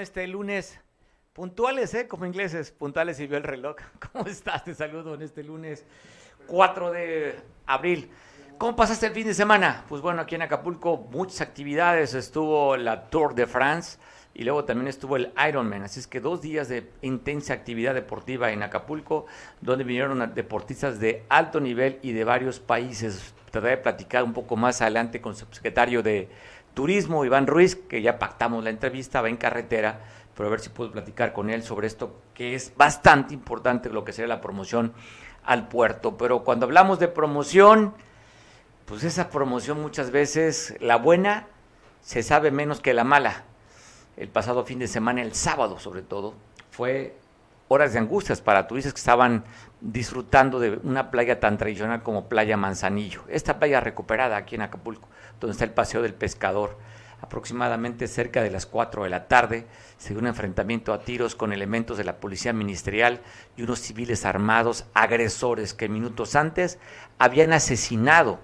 [0.00, 0.80] este lunes.
[1.32, 2.08] Puntuales, ¿eh?
[2.08, 3.76] Como ingleses, puntuales y vio el reloj.
[4.12, 4.64] ¿Cómo estás?
[4.64, 5.84] Te saludo en este lunes
[6.46, 8.10] 4 de abril.
[8.58, 9.84] ¿Cómo pasaste el fin de semana?
[9.88, 12.14] Pues bueno, aquí en Acapulco muchas actividades.
[12.14, 13.98] Estuvo la Tour de France
[14.34, 15.82] y luego también estuvo el Ironman.
[15.82, 19.26] Así es que dos días de intensa actividad deportiva en Acapulco,
[19.60, 23.34] donde vinieron deportistas de alto nivel y de varios países.
[23.50, 26.28] Trataré de platicar un poco más adelante con su secretario de
[26.74, 30.00] Turismo, Iván Ruiz, que ya pactamos la entrevista, va en carretera,
[30.36, 34.04] pero a ver si puedo platicar con él sobre esto, que es bastante importante lo
[34.04, 34.92] que sería la promoción
[35.44, 36.16] al puerto.
[36.16, 37.94] Pero cuando hablamos de promoción,
[38.86, 41.46] pues esa promoción muchas veces, la buena,
[42.00, 43.44] se sabe menos que la mala.
[44.16, 46.34] El pasado fin de semana, el sábado sobre todo,
[46.70, 47.16] fue
[47.72, 49.44] horas de angustias para turistas que estaban
[49.80, 53.22] disfrutando de una playa tan tradicional como Playa Manzanillo.
[53.28, 55.08] Esta playa recuperada aquí en Acapulco
[55.40, 56.76] donde está el Paseo del Pescador.
[57.22, 59.66] Aproximadamente cerca de las 4 de la tarde
[59.98, 63.20] se dio un enfrentamiento a tiros con elementos de la Policía Ministerial
[63.56, 66.78] y unos civiles armados agresores que minutos antes
[67.18, 68.40] habían asesinado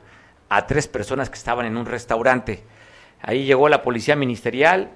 [0.48, 2.62] a tres personas que estaban en un restaurante.
[3.22, 4.92] Ahí llegó la Policía Ministerial,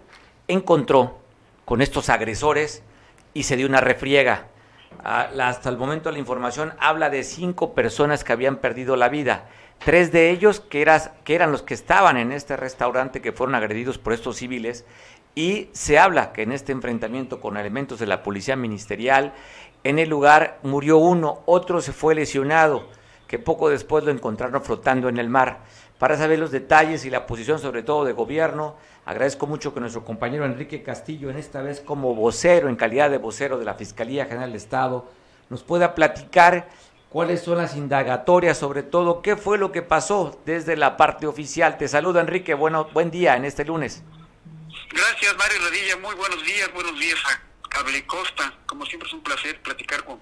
[0.47, 1.19] encontró
[1.65, 2.85] con estos agresores
[3.35, 4.49] y se dio una refriega.
[5.03, 9.49] Ah, hasta el momento la información habla de cinco personas que habían perdido la vida
[9.85, 13.55] tres de ellos que, eras, que eran los que estaban en este restaurante que fueron
[13.55, 14.85] agredidos por estos civiles
[15.35, 19.33] y se habla que en este enfrentamiento con elementos de la policía ministerial
[19.83, 22.89] en el lugar murió uno, otro se fue lesionado,
[23.27, 25.61] que poco después lo encontraron flotando en el mar.
[25.99, 28.77] Para saber los detalles y la posición sobre todo de gobierno,
[29.11, 33.19] agradezco mucho que nuestro compañero Enrique Castillo, en esta vez como vocero, en calidad de
[33.19, 35.11] vocero de la Fiscalía General del Estado,
[35.49, 36.69] nos pueda platicar
[37.09, 41.77] cuáles son las indagatorias, sobre todo qué fue lo que pasó desde la parte oficial.
[41.77, 44.05] Te saludo Enrique, bueno, buen día en este lunes.
[44.93, 48.55] Gracias Mario Rodilla, muy buenos días, buenos días a Cable Costa.
[48.67, 50.21] Como siempre es un placer platicar con,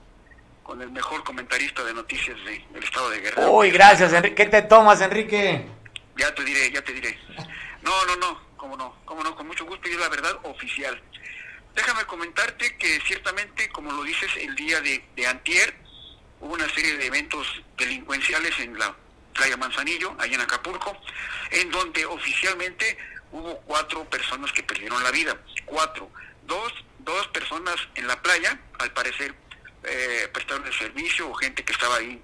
[0.62, 2.38] con el mejor comentarista de noticias
[2.72, 3.52] del estado de Guerrero.
[3.52, 4.34] Uy, gracias Enrique.
[4.34, 5.66] ¿Qué te tomas Enrique?
[6.16, 7.18] Ya te diré, ya te diré.
[7.82, 11.00] No, no, no, cómo no, cómo no, con mucho gusto y es la verdad oficial.
[11.74, 15.74] Déjame comentarte que ciertamente, como lo dices, el día de, de antier,
[16.40, 17.46] hubo una serie de eventos
[17.76, 18.94] delincuenciales en la
[19.32, 21.00] playa Manzanillo, allá en Acapulco,
[21.50, 22.98] en donde oficialmente
[23.30, 25.36] hubo cuatro personas que perdieron la vida.
[25.64, 26.10] Cuatro.
[26.44, 29.34] Dos, dos personas en la playa, al parecer
[29.84, 32.20] eh, prestaron el servicio o gente que estaba ahí,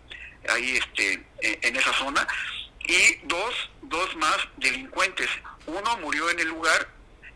[0.49, 2.27] ahí este, en esa zona.
[2.87, 5.29] Y dos, dos más delincuentes.
[5.67, 6.89] Uno murió en el lugar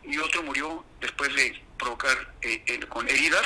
[0.03, 3.45] y otro murió después de provocar eh, con heridas.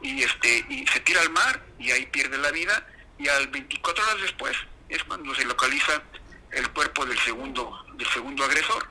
[0.00, 2.86] Y este y se tira al mar y ahí pierde la vida.
[3.18, 4.56] Y al 24 horas después
[4.88, 6.02] es cuando se localiza
[6.50, 8.88] el cuerpo del segundo del segundo agresor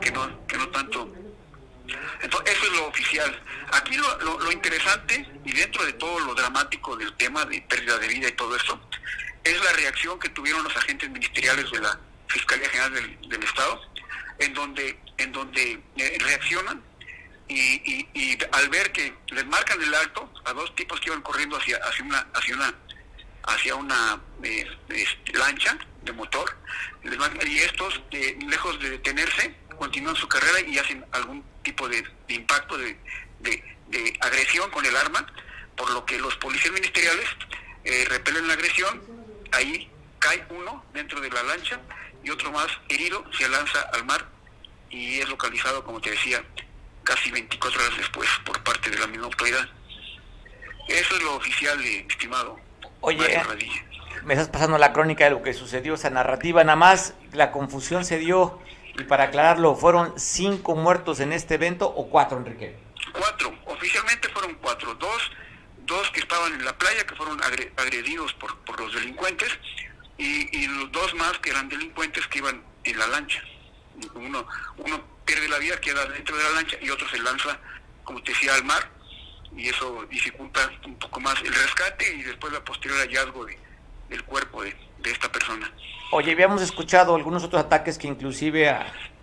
[0.00, 1.12] que no que no tanto.
[2.22, 3.42] Entonces eso es lo oficial.
[3.72, 8.06] Aquí lo, lo, interesante y dentro de todo lo dramático del tema de pérdida de
[8.06, 8.80] vida y todo eso
[9.42, 11.98] es la reacción que tuvieron los agentes ministeriales de la
[12.28, 13.89] fiscalía general del, del estado
[14.40, 16.82] en donde en donde eh, reaccionan
[17.52, 21.76] y, al ver que les marcan el alto a dos tipos que iban corriendo hacia,
[21.78, 22.74] hacia una hacia una
[23.42, 26.56] hacia una eh, este, lancha de motor
[27.02, 32.76] y estos eh, lejos de detenerse continúan su carrera y hacen algún tipo de, impacto
[32.76, 32.96] de,
[33.40, 35.26] de, agresión con el arma
[35.76, 37.26] por lo que los policías ministeriales
[37.84, 39.02] eh, repelen la agresión
[39.52, 41.80] ahí cae uno dentro de la lancha
[42.22, 44.26] y otro más herido se lanza al mar
[44.90, 46.42] y es localizado como te decía
[47.04, 49.68] casi 24 horas después por parte de la misma autoridad.
[50.88, 52.58] Eso es lo oficial, eh, estimado.
[53.00, 53.40] Oye,
[54.24, 58.04] me estás pasando la crónica de lo que sucedió, esa narrativa, nada más la confusión
[58.04, 58.60] se dio,
[58.98, 62.76] y para aclararlo, ¿fueron cinco muertos en este evento o cuatro, Enrique?
[63.12, 65.30] Cuatro, oficialmente fueron cuatro, dos,
[65.86, 67.40] dos que estaban en la playa, que fueron
[67.76, 69.48] agredidos por, por los delincuentes,
[70.20, 73.42] y, los dos más que eran delincuentes que iban en la lancha.
[74.14, 74.46] Uno,
[74.78, 77.58] uno pierde la vida, queda dentro de la lancha y otro se lanza,
[78.04, 78.90] como te decía, al mar
[79.56, 83.58] y eso dificulta un poco más el rescate y después la posterior hallazgo de,
[84.08, 84.74] del cuerpo de,
[85.04, 85.70] esta persona.
[86.12, 88.70] Oye, habíamos escuchado algunos otros ataques que inclusive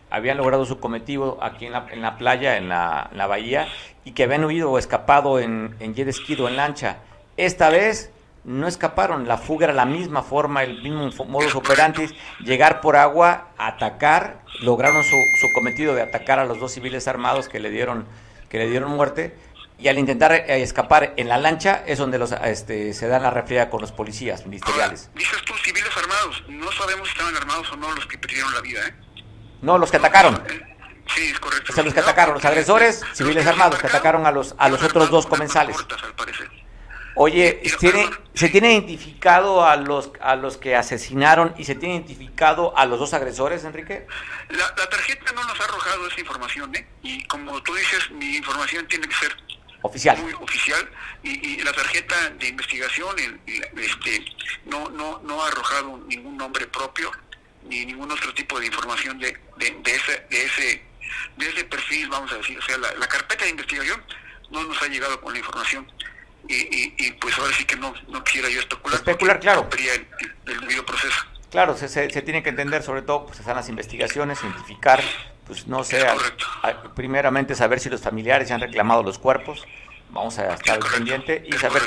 [0.09, 3.67] habían logrado su cometido aquí en la, en la playa, en la, la, bahía,
[4.05, 6.97] y que habían huido o escapado en, en jet ski en lancha.
[7.37, 8.11] Esta vez
[8.47, 12.07] no escaparon, la fuga era la misma forma, el mismo modus operandi,
[12.39, 17.49] llegar por agua, atacar, lograron su, su, cometido de atacar a los dos civiles armados
[17.49, 18.07] que le dieron,
[18.49, 19.37] que le dieron muerte,
[19.77, 23.31] y al intentar eh, escapar en la lancha es donde los, este, se da la
[23.31, 25.11] refriega con los policías ministeriales.
[25.13, 28.61] dices tú civiles armados, no sabemos si estaban armados o no los que perdieron la
[28.61, 28.95] vida, ¿eh?
[29.61, 30.41] No, los que atacaron.
[30.49, 30.73] Eh,
[31.15, 31.71] Sí, es correcto.
[31.71, 34.83] O sea, los que atacaron, los agresores, civiles armados, que atacaron a los, a los
[34.83, 35.77] otros dos comensales.
[37.19, 42.77] Oye, ¿tiene, ¿se tiene identificado a los, a los que asesinaron y se tiene identificado
[42.77, 44.05] a los dos agresores, Enrique?
[44.49, 46.87] La, tarjeta no nos ha arrojado esa información, ¿eh?
[47.01, 49.35] Y como tú dices, mi información tiene que ser
[49.81, 50.17] oficial.
[50.19, 50.89] Muy oficial.
[51.23, 53.15] Y, la tarjeta de investigación
[53.75, 54.23] este,
[54.65, 57.11] no, no, no ha arrojado ningún nombre propio
[57.63, 60.85] ni ningún otro tipo de información de, de, de ese, de, ese,
[61.35, 62.59] de ese perfil, vamos a decir.
[62.59, 64.03] O sea, la, la carpeta de investigación
[64.51, 65.91] no nos ha llegado con la información
[66.49, 68.95] y, y, pues ahora sí que no, no quisiera yo especular.
[68.97, 69.67] Especular, claro.
[70.45, 71.17] El, proceso.
[71.49, 75.01] Claro, se, se, tiene que entender sobre todo, pues están las investigaciones, identificar,
[75.45, 76.05] pues no sé,
[76.95, 79.65] primeramente saber si los familiares ya han reclamado los cuerpos,
[80.09, 81.81] vamos a estar pendiente y saber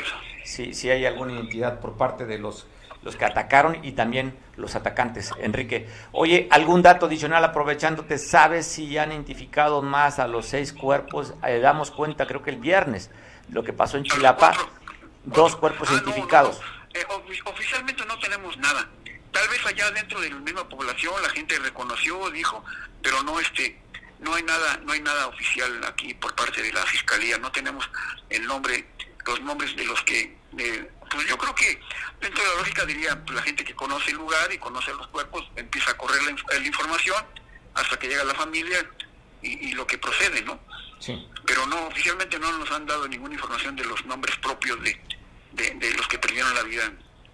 [0.44, 2.66] si, si hay alguna identidad por parte de los
[3.02, 5.30] los que atacaron y también los atacantes.
[5.40, 8.18] Enrique, oye, ¿algún dato adicional aprovechándote?
[8.18, 11.34] ¿Sabes si han identificado más a los seis cuerpos?
[11.46, 13.10] Eh, damos cuenta, creo que el viernes,
[13.52, 14.56] lo que pasó en Chilapa,
[15.24, 16.60] dos cuerpos ah, identificados.
[16.94, 17.04] Eh,
[17.44, 18.88] oficialmente no tenemos nada.
[19.32, 22.64] Tal vez allá dentro de la misma población la gente reconoció, dijo,
[23.02, 23.80] pero no este
[24.18, 27.88] no hay nada no hay nada oficial aquí por parte de la fiscalía, no tenemos
[28.28, 28.86] el nombre
[29.26, 30.36] los nombres de los que
[31.10, 31.80] pues yo creo que
[32.20, 35.06] dentro de la lógica diría pues la gente que conoce el lugar y conoce los
[35.08, 37.24] cuerpos empieza a correr la, información
[37.74, 38.78] hasta que llega la familia
[39.42, 40.60] y, lo que procede, ¿no?
[41.00, 41.26] Sí.
[41.46, 45.00] Pero no, oficialmente no nos han dado ninguna información de los nombres propios de,
[45.52, 46.92] de, los que perdieron la vida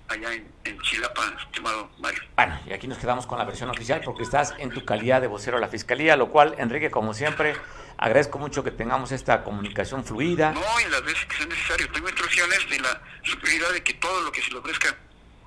[0.08, 2.22] allá en, en, Chilapa, estimado Mario.
[2.36, 5.26] Bueno, y aquí nos quedamos con la versión oficial porque estás en tu calidad de
[5.26, 7.56] vocero de la Fiscalía, lo cual, Enrique, como siempre,
[7.98, 10.52] agradezco mucho que tengamos esta comunicación fluida.
[10.52, 11.90] No, y las veces que sea necesario.
[11.90, 14.96] Tengo instrucciones de la superioridad de que todo lo que se le ofrezca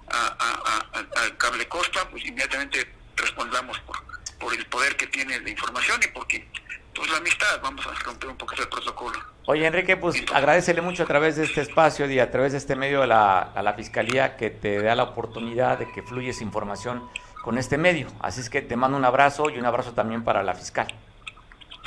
[0.10, 3.96] a, Cable Costa, pues inmediatamente respondamos por,
[4.40, 6.46] por el poder que tiene de información y porque
[6.94, 9.20] pues la amistad, vamos a romper un poquito el protocolo.
[9.46, 12.76] Oye, Enrique, pues agradecele mucho a través de este espacio y a través de este
[12.76, 17.10] medio a la, a la Fiscalía que te da la oportunidad de que fluyes información
[17.42, 18.08] con este medio.
[18.20, 20.88] Así es que te mando un abrazo y un abrazo también para la fiscal.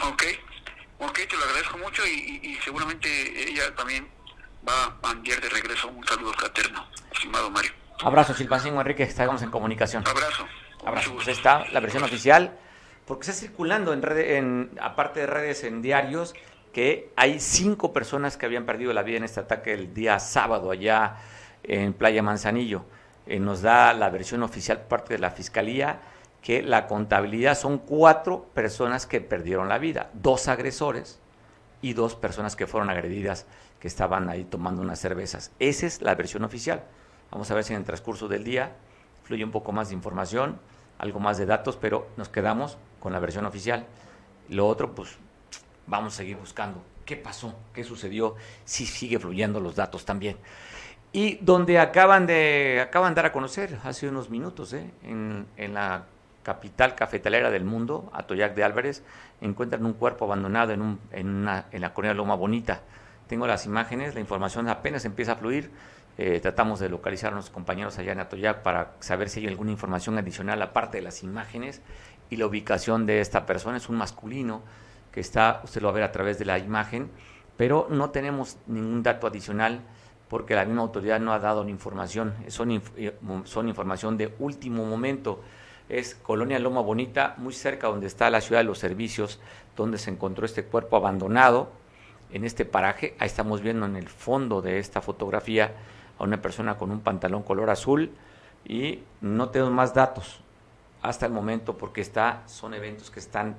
[0.04, 0.25] Ok,
[0.99, 3.08] ok, te lo agradezco mucho y, seguramente
[3.49, 4.08] ella también
[4.69, 7.72] va a enviar de regreso un saludo fraterno, estimado Mario.
[8.02, 10.02] Abrazo, Silvancingo Enrique, estamos en comunicación.
[10.06, 10.46] Abrazo.
[10.84, 11.14] Abrazo.
[11.14, 12.58] Pues está la versión oficial
[13.06, 16.34] porque está circulando en, redes, en aparte de redes, en diarios,
[16.72, 20.70] que hay cinco personas que habían perdido la vida en este ataque el día sábado
[20.70, 21.16] allá
[21.62, 22.84] en Playa Manzanillo.
[23.26, 26.00] Eh, nos da la versión oficial parte de la Fiscalía
[26.40, 31.20] que la contabilidad son cuatro personas que perdieron la vida, dos agresores
[31.82, 33.46] y dos personas que fueron agredidas
[33.78, 35.52] que estaban ahí tomando unas cervezas.
[35.58, 36.82] Esa es la versión oficial.
[37.31, 38.72] Vamos a ver si en el transcurso del día
[39.25, 40.58] fluye un poco más de información,
[40.99, 43.84] algo más de datos, pero nos quedamos con la versión oficial.
[44.49, 45.16] Lo otro, pues
[45.87, 50.37] vamos a seguir buscando qué pasó, qué sucedió, si sigue fluyendo los datos también.
[51.12, 54.90] Y donde acaban de, acaban de dar a conocer hace unos minutos, ¿eh?
[55.02, 56.04] en, en la
[56.43, 59.02] capital cafetalera del mundo, Atoyac de Álvarez,
[59.40, 62.81] encuentran un cuerpo abandonado en, un, en, una, en la colonia Loma Bonita.
[63.26, 65.70] Tengo las imágenes, la información apenas empieza a fluir.
[66.19, 69.71] Eh, tratamos de localizar a nuestros compañeros allá en Atoyac para saber si hay alguna
[69.71, 71.80] información adicional aparte de las imágenes
[72.32, 73.76] y la ubicación de esta persona.
[73.76, 74.62] Es un masculino
[75.12, 77.10] que está, usted lo va a ver a través de la imagen,
[77.58, 79.82] pero no tenemos ningún dato adicional
[80.28, 82.32] porque la misma autoridad no ha dado la información.
[82.48, 85.42] Son, eh, son información de último momento.
[85.90, 89.38] Es Colonia Loma Bonita, muy cerca donde está la ciudad de los servicios,
[89.76, 91.70] donde se encontró este cuerpo abandonado
[92.32, 93.14] en este paraje.
[93.18, 95.74] Ahí estamos viendo en el fondo de esta fotografía
[96.18, 98.10] a una persona con un pantalón color azul
[98.64, 100.41] y no tenemos más datos
[101.02, 103.56] hasta el momento porque está, son eventos que están,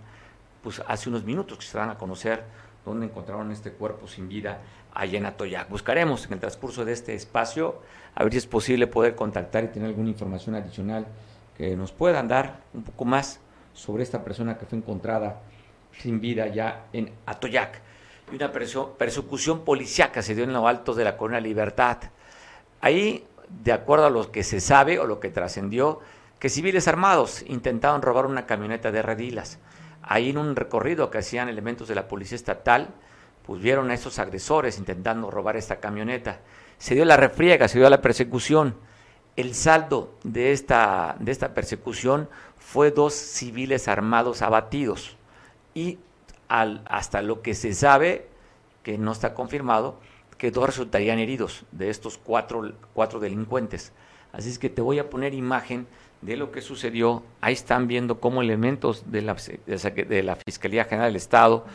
[0.64, 2.44] pues hace unos minutos que se van a conocer
[2.86, 4.62] dónde encontraron este cuerpo sin vida
[4.94, 5.70] allá en Atoyac.
[5.70, 7.82] Buscaremos en el transcurso de este espacio
[8.16, 11.06] a ver si es posible poder contactar y tener alguna información adicional
[11.58, 13.40] que nos puedan dar un poco más
[13.74, 15.42] sobre esta persona que fue encontrada
[16.00, 17.82] sin vida ya en Atoyac.
[18.32, 21.98] Y una persecución policiaca se dio en los altos de la Corona Libertad.
[22.82, 26.00] Ahí, de acuerdo a lo que se sabe o lo que trascendió,
[26.44, 29.60] que civiles armados intentaron robar una camioneta de redilas.
[30.02, 32.90] Ahí en un recorrido que hacían elementos de la policía estatal,
[33.46, 36.42] pues vieron a esos agresores intentando robar esta camioneta.
[36.80, 38.76] Se dio la refriega, se dio la persecución.
[39.38, 45.16] El saldo de esta, de esta persecución fue dos civiles armados abatidos
[45.74, 45.98] y
[46.50, 48.28] al, hasta lo que se sabe,
[48.84, 49.98] que no está confirmado,
[50.38, 53.94] que dos resultarían heridos de estos cuatro, cuatro delincuentes.
[54.34, 55.88] Así es que te voy a poner imagen
[56.26, 57.24] de lo que sucedió.
[57.42, 61.66] Ahí están viendo cómo elementos de la, de la Fiscalía General del Estado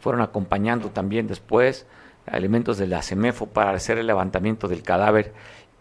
[0.00, 1.86] fueron acompañando también después
[2.26, 5.32] elementos de la CEMEFO para hacer el levantamiento del cadáver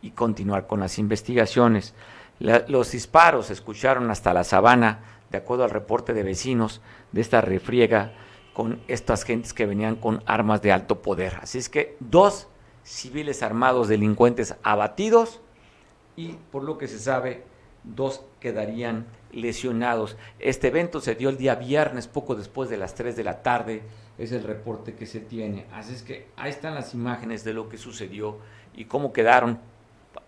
[0.02, 1.94] y continuar con las investigaciones.
[2.40, 5.00] los disparos se escucharon hasta la sabana,
[5.32, 8.14] de acuerdo al reporte de vecinos de esta refriega
[8.54, 11.40] con estas gentes que venían con armas de alto poder.
[11.42, 12.48] Así es que dos
[12.84, 15.42] civiles armados delincuentes abatidos
[16.16, 17.44] y por lo que se sabe,
[17.84, 20.18] dos quedarían lesionados.
[20.40, 23.84] Este evento se dio el día viernes, poco después de las 3 de la tarde,
[24.18, 25.66] es el reporte que se tiene.
[25.74, 28.38] Así es que ahí están las imágenes de lo que sucedió
[28.76, 29.60] y cómo quedaron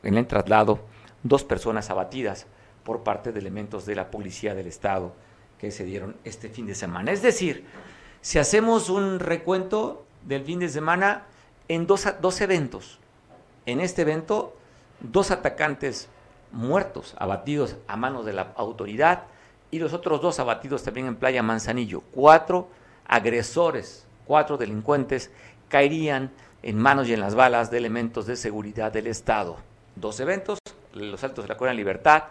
[0.03, 0.79] en el traslado
[1.23, 2.47] dos personas abatidas
[2.83, 5.13] por parte de elementos de la policía del Estado
[5.59, 7.11] que se dieron este fin de semana.
[7.11, 7.65] Es decir,
[8.21, 11.25] si hacemos un recuento del fin de semana
[11.67, 12.99] en dos, dos eventos,
[13.65, 14.55] en este evento,
[14.99, 16.09] dos atacantes
[16.55, 19.23] muertos, abatidos a manos de la autoridad,
[19.71, 22.01] y los otros dos abatidos también en Playa Manzanillo.
[22.11, 22.69] Cuatro
[23.05, 25.31] agresores, cuatro delincuentes,
[25.69, 26.31] caerían
[26.63, 29.57] en manos y en las balas de elementos de seguridad del Estado.
[29.95, 30.59] Dos eventos,
[30.93, 32.23] los Altos de la Corona Libertad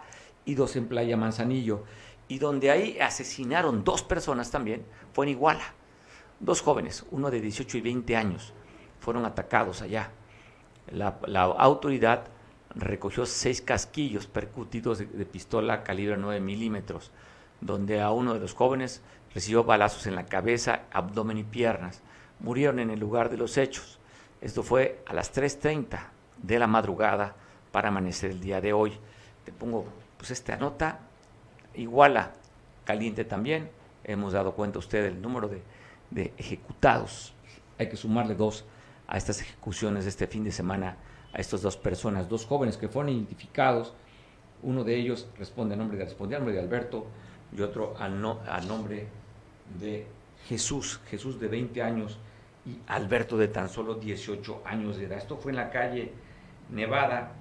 [0.43, 1.83] y dos en Playa Manzanillo.
[2.27, 5.73] Y donde ahí asesinaron dos personas también, fue en Iguala.
[6.39, 8.53] Dos jóvenes, uno de 18 y 20 años,
[8.99, 10.09] fueron atacados allá.
[10.91, 12.25] La, la autoridad
[12.75, 17.11] recogió seis casquillos percutidos de, pistola calibre 9 milímetros,
[17.61, 19.01] donde a uno de los jóvenes
[19.33, 22.01] recibió balazos en la cabeza, abdomen y piernas.
[22.39, 23.99] Murieron en el lugar de los hechos.
[24.41, 25.99] Esto fue a las 3.30
[26.41, 27.35] de la madrugada
[27.71, 28.93] para amanecer el día de hoy.
[29.45, 29.85] Te pongo
[30.17, 30.99] pues esta nota,
[31.73, 32.33] iguala,
[32.83, 33.69] caliente también.
[34.03, 35.61] Hemos dado cuenta usted del número de,
[36.11, 37.33] de ejecutados.
[37.79, 38.65] Hay que sumarle dos
[39.07, 40.97] a estas ejecuciones este fin de semana
[41.35, 43.93] a estas dos personas, dos jóvenes que fueron identificados.
[44.63, 47.07] Uno de ellos responde a nombre de, responde nombre de Alberto
[47.55, 49.07] y otro a, no, a nombre
[49.77, 50.07] de
[50.47, 52.17] Jesús, Jesús de 20 años
[52.65, 55.17] y Alberto de tan solo 18 años de edad.
[55.17, 56.13] Esto fue en la calle
[56.69, 57.33] Nevada,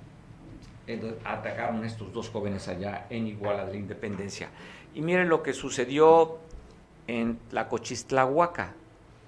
[1.25, 4.49] atacaron estos dos jóvenes allá en Iguala de la Independencia.
[4.93, 6.39] Y miren lo que sucedió
[7.07, 8.75] en la Cochistlahuaca.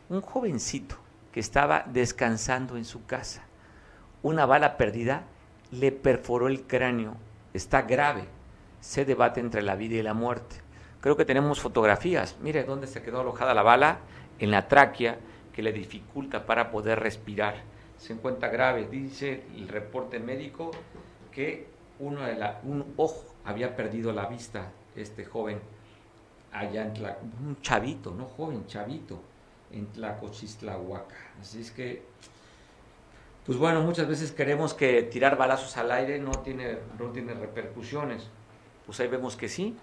[0.08, 0.96] Un jovencito
[1.32, 3.45] que estaba descansando en su casa
[4.22, 5.24] una bala perdida
[5.70, 7.16] le perforó el cráneo.
[7.54, 8.24] Está grave.
[8.80, 10.56] Se debate entre la vida y la muerte.
[11.00, 12.36] Creo que tenemos fotografías.
[12.40, 13.98] Mire dónde se quedó alojada la bala,
[14.38, 15.18] en la tráquea,
[15.52, 17.54] que le dificulta para poder respirar.
[17.98, 18.88] Se encuentra grave.
[18.88, 20.70] Dice el reporte médico
[21.32, 21.66] que
[21.98, 25.60] uno de la, un ojo había perdido la vista, este joven,
[26.52, 26.92] allá en
[27.46, 29.20] un chavito, no joven, chavito,
[29.72, 31.16] en Tlacochistlahuaca.
[31.40, 32.02] Así es que
[33.46, 38.28] pues bueno, muchas veces queremos que tirar balazos al aire no tiene, no tiene repercusiones.
[38.84, 39.76] Pues ahí vemos que sí,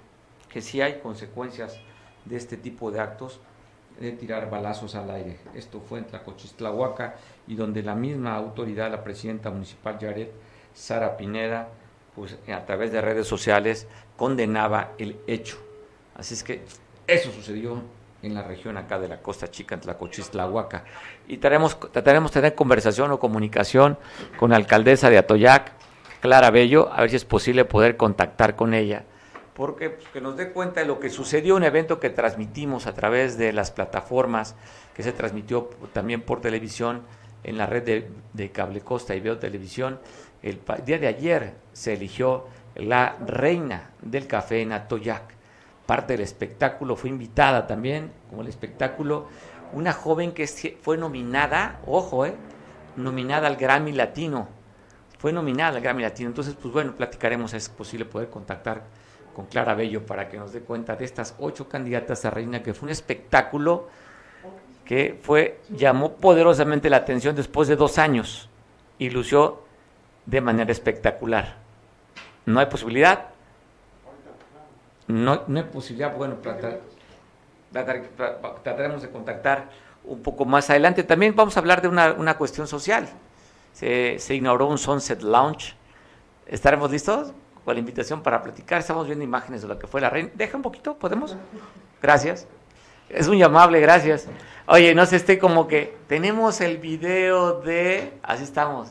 [0.49, 1.79] que sí hay consecuencias
[2.25, 3.39] de este tipo de actos
[3.99, 5.37] de tirar balazos al aire.
[5.53, 7.15] Esto fue en Tlacochistlahuaca
[7.47, 10.31] y donde la misma autoridad, la presidenta municipal Yaret,
[10.73, 11.69] Sara Pineda,
[12.15, 15.57] pues a través de redes sociales condenaba el hecho.
[16.15, 16.63] Así es que
[17.07, 17.81] eso sucedió
[18.23, 20.85] en la región acá de la Costa Chica, Tlacochistlahuaca.
[21.27, 23.97] Y trataremos, trataremos de tener conversación o comunicación
[24.37, 25.73] con la alcaldesa de Atoyac,
[26.21, 29.03] Clara Bello, a ver si es posible poder contactar con ella,
[29.53, 32.93] porque pues, que nos dé cuenta de lo que sucedió, un evento que transmitimos a
[32.93, 34.55] través de las plataformas,
[34.95, 37.01] que se transmitió también por televisión
[37.43, 39.99] en la red de, de Cable Costa y Veo Televisión.
[40.41, 45.33] El día de ayer se eligió la reina del café en Atoyac
[45.85, 49.27] parte del espectáculo, fue invitada también, como el espectáculo,
[49.73, 50.47] una joven que
[50.81, 52.35] fue nominada, ojo, eh,
[52.95, 54.47] nominada al Grammy Latino,
[55.17, 58.83] fue nominada al Grammy Latino, entonces pues bueno, platicaremos, es posible poder contactar
[59.35, 62.73] con Clara Bello para que nos dé cuenta de estas ocho candidatas a reina, que
[62.73, 63.87] fue un espectáculo
[64.85, 68.49] que fue, llamó poderosamente la atención después de dos años
[68.99, 69.63] y lució
[70.25, 71.55] de manera espectacular.
[72.45, 73.29] No hay posibilidad,
[75.07, 76.37] no, no hay posibilidad, bueno,
[78.63, 79.69] trataremos de contactar
[80.03, 81.03] un poco más adelante.
[81.03, 83.09] También vamos a hablar de una, una cuestión social.
[83.73, 85.75] Se, se, inauguró un Sunset Lounge.
[86.45, 87.33] ¿Estaremos listos
[87.65, 88.79] con la invitación para platicar?
[88.79, 90.29] Estamos viendo imágenes de lo que fue la reina.
[90.35, 91.35] Deja un poquito, ¿podemos?
[92.01, 92.47] Gracias.
[93.09, 94.27] Es muy amable, gracias.
[94.65, 98.89] Oye, no sé, estoy como que tenemos el video de, así estamos,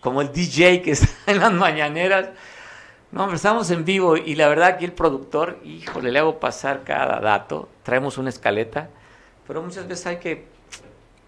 [0.00, 2.30] como el DJ que está en las mañaneras.
[3.14, 7.20] No, estamos en vivo y la verdad aquí el productor, híjole, le hago pasar cada
[7.20, 8.90] dato, traemos una escaleta,
[9.46, 10.48] pero muchas veces hay que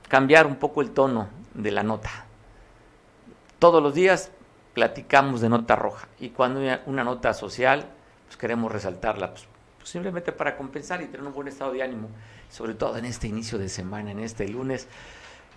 [0.09, 2.11] cambiar un poco el tono de la nota.
[3.61, 4.33] Todos los días
[4.75, 7.87] platicamos de nota roja y cuando hay una nota social,
[8.25, 9.47] pues queremos resaltarla, pues,
[9.79, 12.09] pues, simplemente para compensar y tener un buen estado de ánimo,
[12.51, 14.89] sobre todo en este inicio de semana, en este lunes.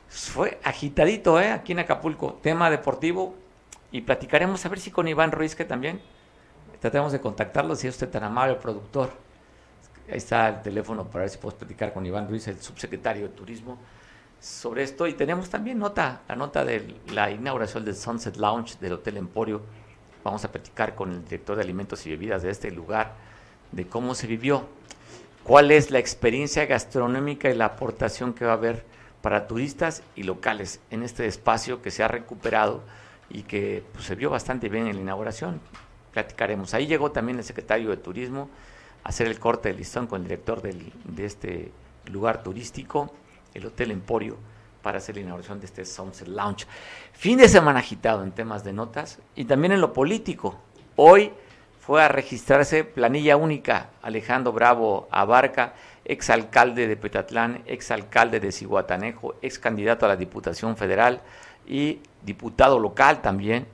[0.10, 1.50] Fue agitadito, ¿eh?
[1.50, 3.34] Aquí en Acapulco, tema deportivo
[3.92, 6.00] y platicaremos a ver si con Iván Ruiz, que también
[6.80, 9.12] tratemos de contactarlo, si es usted tan amable, productor.
[10.10, 13.30] Ahí está el teléfono para ver si podemos platicar con Iván Ruiz, el subsecretario de
[13.30, 13.78] Turismo
[14.40, 18.94] sobre esto y tenemos también nota, la nota de la inauguración del Sunset Lounge del
[18.94, 19.62] Hotel Emporio.
[20.24, 23.16] Vamos a platicar con el director de alimentos y bebidas de este lugar
[23.72, 24.68] de cómo se vivió,
[25.44, 28.86] cuál es la experiencia gastronómica y la aportación que va a haber
[29.22, 32.82] para turistas y locales en este espacio que se ha recuperado
[33.30, 35.60] y que pues, se vio bastante bien en la inauguración.
[36.12, 36.74] Platicaremos.
[36.74, 38.50] Ahí llegó también el secretario de Turismo
[39.04, 41.72] a hacer el corte de listón con el director de este
[42.08, 43.14] lugar turístico
[43.54, 44.38] el Hotel Emporio,
[44.82, 46.66] para hacer la inauguración de este Sunset Lounge.
[47.14, 50.58] Fin de semana agitado en temas de notas y también en lo político.
[50.96, 51.34] Hoy
[51.82, 55.74] fue a registrarse planilla única Alejandro Bravo Abarca,
[56.06, 61.22] exalcalde de Petatlán, exalcalde de Ciguatanejo, ex candidato a la Diputación Federal
[61.68, 63.68] y diputado local también.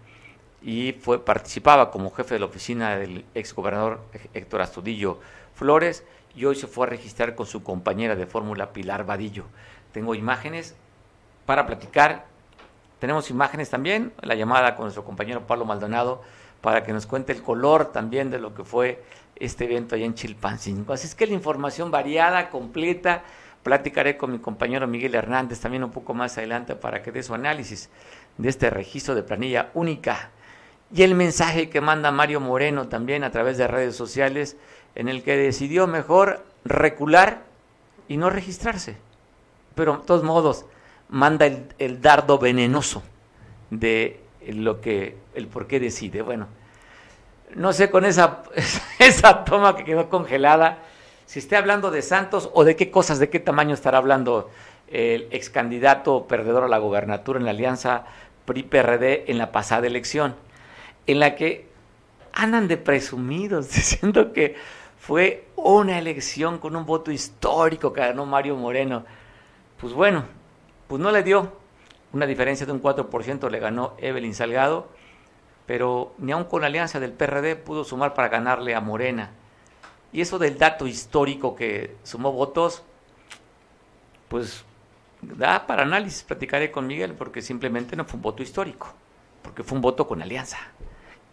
[0.67, 4.01] Y fue, participaba como jefe de la oficina del exgobernador
[4.33, 5.19] Héctor Astudillo
[5.53, 6.03] Flores
[6.35, 9.45] y hoy se fue a registrar con su compañera de fórmula Pilar Vadillo.
[9.91, 10.75] Tengo imágenes
[11.45, 12.25] para platicar.
[12.97, 16.23] Tenemos imágenes también, la llamada con nuestro compañero Pablo Maldonado
[16.61, 19.03] para que nos cuente el color también de lo que fue
[19.35, 20.93] este evento allá en Chilpancingo.
[20.93, 23.21] Así es que la información variada, completa,
[23.61, 27.35] platicaré con mi compañero Miguel Hernández también un poco más adelante para que dé su
[27.35, 27.91] análisis
[28.39, 30.31] de este registro de planilla única.
[30.93, 34.57] Y el mensaje que manda Mario Moreno también a través de redes sociales
[34.93, 37.43] en el que decidió mejor recular
[38.07, 38.97] y no registrarse.
[39.75, 40.65] Pero de todos modos,
[41.09, 43.03] manda el, dardo venenoso
[43.69, 46.21] de lo que, el por qué decide.
[46.21, 46.47] Bueno,
[47.55, 48.43] no sé con esa,
[48.99, 50.79] esa toma que quedó congelada,
[51.25, 54.51] si esté hablando de Santos o de qué cosas, de qué tamaño estará hablando
[54.87, 58.05] el ex candidato perdedor a la gobernatura en la alianza
[58.45, 60.35] PRI-PRD en la pasada elección,
[61.07, 61.69] en la que
[62.33, 64.55] andan de presumidos diciendo que
[64.99, 69.05] fue una elección con un voto histórico que ganó Mario Moreno.
[69.79, 70.25] Pues bueno,
[70.87, 71.51] pues no le dio
[72.13, 74.87] una diferencia de un 4%, le ganó Evelyn Salgado,
[75.65, 79.31] pero ni aun con la alianza del PRD pudo sumar para ganarle a Morena.
[80.11, 82.83] Y eso del dato histórico que sumó votos,
[84.29, 84.63] pues
[85.21, 88.93] da para análisis, platicaré con Miguel, porque simplemente no fue un voto histórico,
[89.41, 90.57] porque fue un voto con alianza.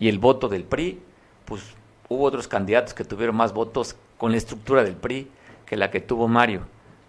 [0.02, 1.00] Y el voto del PRI,
[1.44, 1.62] pues
[2.08, 5.30] hubo otros candidatos que tuvieron más votos con la estructura del PRI
[5.64, 6.62] que la que tuvo Mario.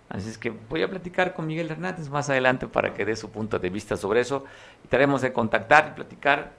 [0.09, 3.31] Así es que voy a platicar con Miguel Hernández más adelante para que dé su
[3.31, 4.45] punto de vista sobre eso.
[4.83, 6.51] Y trataremos de contactar y platicar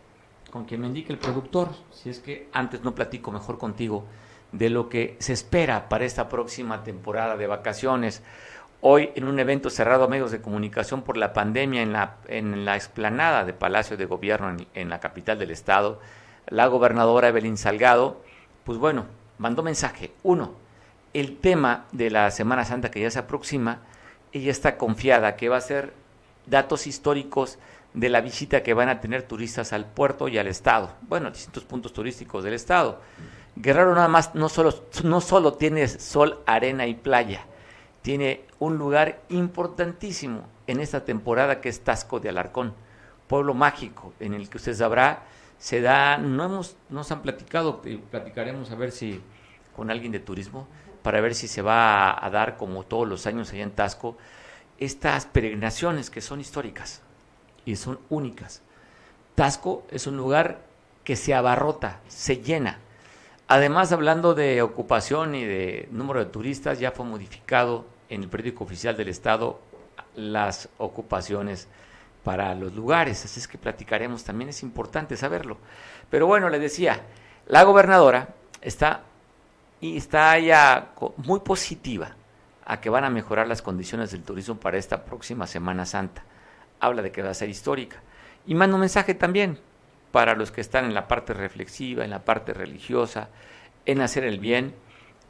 [0.51, 4.05] con quien me indique el productor, si es que antes no platico mejor contigo
[4.51, 8.25] de lo que se espera para esta próxima temporada de vacaciones.
[8.81, 12.65] Hoy, en un evento cerrado a medios de comunicación por la pandemia en la, en
[12.65, 16.01] la explanada de Palacio de Gobierno en la capital del estado,
[16.49, 18.25] la gobernadora Evelyn Salgado
[18.65, 19.05] pues bueno,
[19.39, 20.13] mandó mensaje.
[20.23, 20.53] Uno,
[21.13, 23.81] el tema de la Semana Santa que ya se aproxima,
[24.33, 25.93] ella está confiada que va a ser
[26.47, 27.59] datos históricos
[27.93, 31.65] de la visita que van a tener turistas al puerto y al estado, bueno, distintos
[31.65, 33.01] puntos turísticos del estado.
[33.55, 37.47] Guerrero nada más no solo, no solo tiene sol, arena y playa,
[38.03, 42.75] tiene un lugar importantísimo en esta temporada que es Tasco de Alarcón,
[43.29, 45.23] pueblo mágico en el que usted sabrá
[45.65, 49.23] se da, no hemos, nos han platicado, platicaremos a ver si
[49.75, 50.69] con alguien de turismo,
[51.03, 54.19] para ver si se va a, dar como todos los años allá en Tasco,
[54.77, 57.01] estas peregrinaciones que son históricas
[57.65, 58.61] y son únicas.
[59.37, 60.61] Tasco es un lugar
[61.03, 62.81] que se abarrota, se llena.
[63.49, 68.65] Además, hablando de ocupación y de número de turistas, ya fue modificado en el periódico
[68.65, 69.63] oficial del Estado
[70.15, 71.69] las ocupaciones
[72.25, 75.59] para los lugares, así es que platicaremos, también es importante saberlo.
[76.11, 77.03] Pero bueno, le decía,
[77.47, 78.29] la gobernadora
[78.63, 79.03] está
[79.81, 82.17] y está ya muy positiva
[82.65, 86.25] a que van a mejorar las condiciones del turismo para esta próxima Semana Santa.
[86.81, 88.01] Habla de que va a ser histórica.
[88.47, 89.59] Y manda un mensaje también
[90.11, 93.29] para los que están en la parte reflexiva, en la parte religiosa,
[93.85, 94.75] en hacer el bien,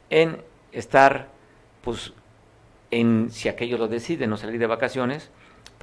[0.09, 1.27] en estar,
[1.83, 2.13] pues,
[2.91, 5.31] en, si aquellos lo deciden, no salir de vacaciones,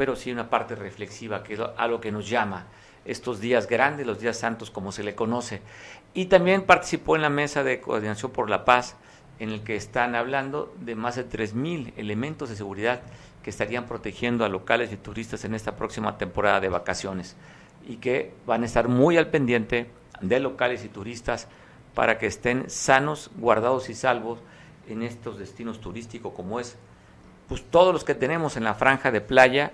[0.02, 2.66] pero sí una parte reflexiva, que es a lo que nos llama
[3.04, 5.62] estos días grandes, los días santos como se le conoce.
[6.12, 8.96] Y también participó en la mesa de coordinación por la paz,
[9.38, 13.02] en el que están hablando de más de 3.000 elementos de seguridad
[13.44, 17.36] que estarían protegiendo a locales y turistas en esta próxima temporada de vacaciones.
[17.86, 19.86] y que van a estar muy al pendiente
[20.20, 21.46] de locales y turistas
[21.94, 24.40] para que estén sanos, guardados y salvos
[24.88, 26.76] en estos destinos turísticos como es
[27.52, 29.72] pues todos los que tenemos en la franja de playa,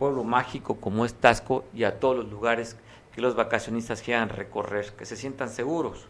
[0.00, 2.78] pueblo mágico como es Tasco y a todos los lugares
[3.14, 6.06] que los vacacionistas quieran recorrer, que se sientan seguros.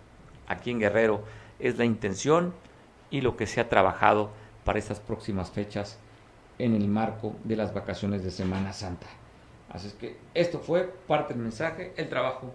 [0.47, 1.25] Aquí en Guerrero
[1.59, 2.55] es la intención
[3.11, 4.31] y lo que se ha trabajado
[4.65, 5.99] para estas próximas fechas
[6.61, 9.09] en el marco de las vacaciones de Semana Santa.
[9.73, 12.53] Así es que esto fue parte del mensaje, el trabajo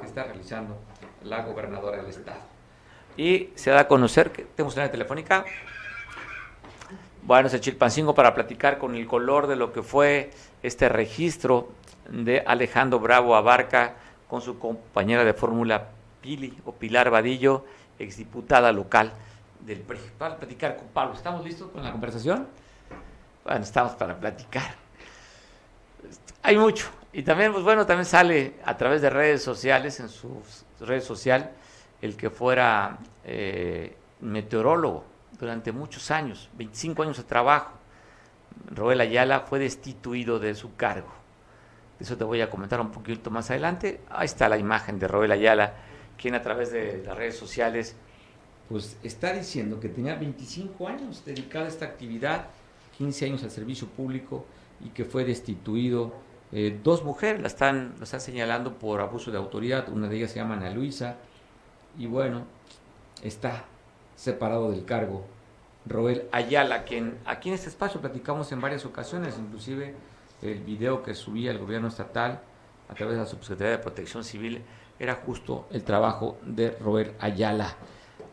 [0.00, 0.78] que está realizando
[1.24, 2.40] la gobernadora del estado.
[3.18, 5.44] Y se da a conocer que tenemos una telefónica.
[7.22, 10.30] Bueno, es Chilpancingo para platicar con el color de lo que fue
[10.62, 11.72] este registro
[12.10, 13.94] de Alejandro Bravo Abarca
[14.28, 15.88] con su compañera de fórmula
[16.20, 17.64] Pili o Pilar Vadillo,
[17.98, 19.12] exdiputada local
[19.60, 19.98] del PRI.
[20.18, 21.14] Para platicar con Pablo.
[21.14, 22.46] ¿Estamos listos con la conversación?
[23.44, 24.74] Bueno, estamos para platicar.
[26.42, 26.88] Hay mucho.
[27.12, 30.42] Y también, pues bueno, también sale a través de redes sociales, en su
[30.80, 31.50] red social,
[32.00, 35.04] el que fuera eh, meteorólogo
[35.38, 37.72] durante muchos años, 25 años de trabajo.
[38.70, 41.08] Roel Ayala fue destituido de su cargo.
[41.98, 44.00] Eso te voy a comentar un poquito más adelante.
[44.10, 45.74] Ahí está la imagen de Roel Ayala,
[46.16, 47.96] quien a través de las redes sociales
[48.70, 52.46] pues está diciendo que tenía 25 años dedicado a esta actividad,
[52.98, 54.46] 15 años al servicio público
[54.80, 56.14] y que fue destituido.
[56.52, 60.30] Eh, dos mujeres la están, lo están señalando por abuso de autoridad, una de ellas
[60.30, 61.16] se llama Ana Luisa,
[61.98, 62.44] y bueno,
[63.24, 63.64] está
[64.14, 65.24] separado del cargo
[65.86, 69.94] Roel Ayala, quien aquí en este espacio platicamos en varias ocasiones, inclusive
[70.42, 72.40] el video que subía el gobierno estatal
[72.88, 74.62] a través de la Subsecretaría de Protección Civil
[74.98, 77.76] era justo el trabajo de Roel Ayala.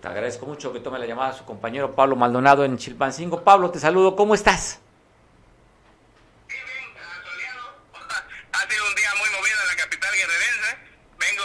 [0.01, 3.43] Te agradezco mucho que tome la llamada a su compañero Pablo Maldonado en Chilpancingo.
[3.43, 4.79] Pablo, te saludo, ¿cómo estás?
[6.47, 6.91] Bien, bien,
[7.23, 7.65] soleado.
[8.51, 10.69] Ha sido un día muy movido en la capital guerrerense.
[11.17, 11.43] Vengo,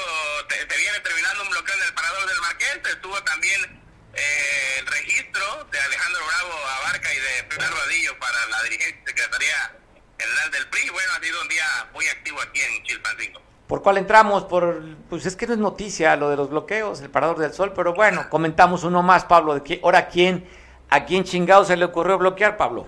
[0.48, 2.80] te, te viene terminando un bloqueo en el parador del Marqués.
[2.92, 3.60] Estuvo también
[4.14, 9.06] eh, el registro de Alejandro Bravo Abarca y de Pilar Vadillo para la dirigencia y
[9.06, 9.58] Secretaría
[10.18, 10.90] General del PRI.
[10.90, 13.40] Bueno, ha sido un día muy activo aquí en Chilpancingo.
[13.68, 14.44] ¿Por cuál entramos?
[14.44, 17.72] Por, pues es que no es noticia lo de los bloqueos, el Parador del Sol,
[17.74, 19.54] pero bueno, comentamos uno más, Pablo.
[19.54, 20.46] De que, ahora, ¿quién,
[20.90, 22.86] ¿a quién chingado se le ocurrió bloquear, Pablo?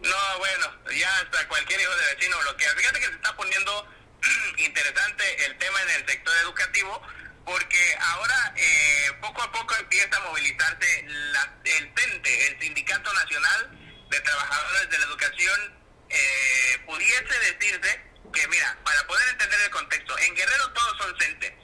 [0.00, 0.66] No, bueno,
[0.96, 2.70] ya hasta cualquier hijo de vecino bloquea.
[2.76, 3.88] Fíjate que se está poniendo
[4.58, 7.02] interesante el tema en el sector educativo,
[7.44, 13.70] porque ahora eh, poco a poco empieza a movilizarse la, el CENTE, el Sindicato Nacional
[14.10, 15.78] de Trabajadores de la Educación,
[16.10, 21.56] eh, pudiese decirse que mira, para poder entender el contexto, en Guerrero todos son CENTE,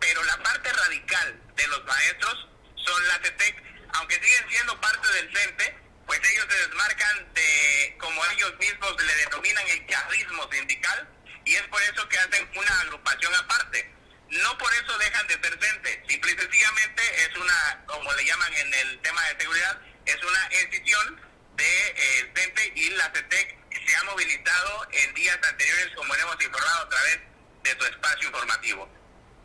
[0.00, 3.62] pero la parte radical de los maestros son la CETEC,
[3.94, 9.14] aunque siguen siendo parte del CENTE, pues ellos se desmarcan de, como ellos mismos le
[9.16, 11.08] denominan, el charrismo sindical,
[11.44, 13.90] y es por eso que hacen una agrupación aparte.
[14.28, 18.54] No por eso dejan de ser CENTE, simple y sencillamente es una, como le llaman
[18.54, 21.20] en el tema de seguridad, es una escisión
[21.56, 26.82] de eh, CENTE y la CETEC se ha movilizado en días anteriores, como hemos informado
[26.84, 27.18] a través
[27.62, 28.88] de su espacio informativo.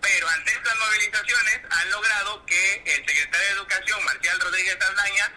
[0.02, 5.34] Pero ante estas movilizaciones han logrado que el secretario de Educación, Marcial Rodríguez Aldaña,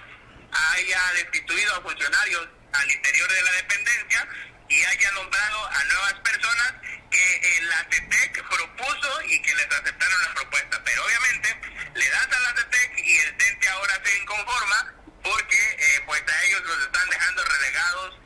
[0.53, 4.29] haya destituido a funcionarios al interior de la dependencia
[4.69, 6.75] y haya nombrado a nuevas personas
[7.11, 10.83] que la CETEC propuso y que les aceptaron la propuesta.
[10.85, 11.61] Pero obviamente
[11.95, 16.45] le das a la CETEC y el CENTE ahora se inconforma porque eh, pues a
[16.45, 18.21] ellos los están dejando relegados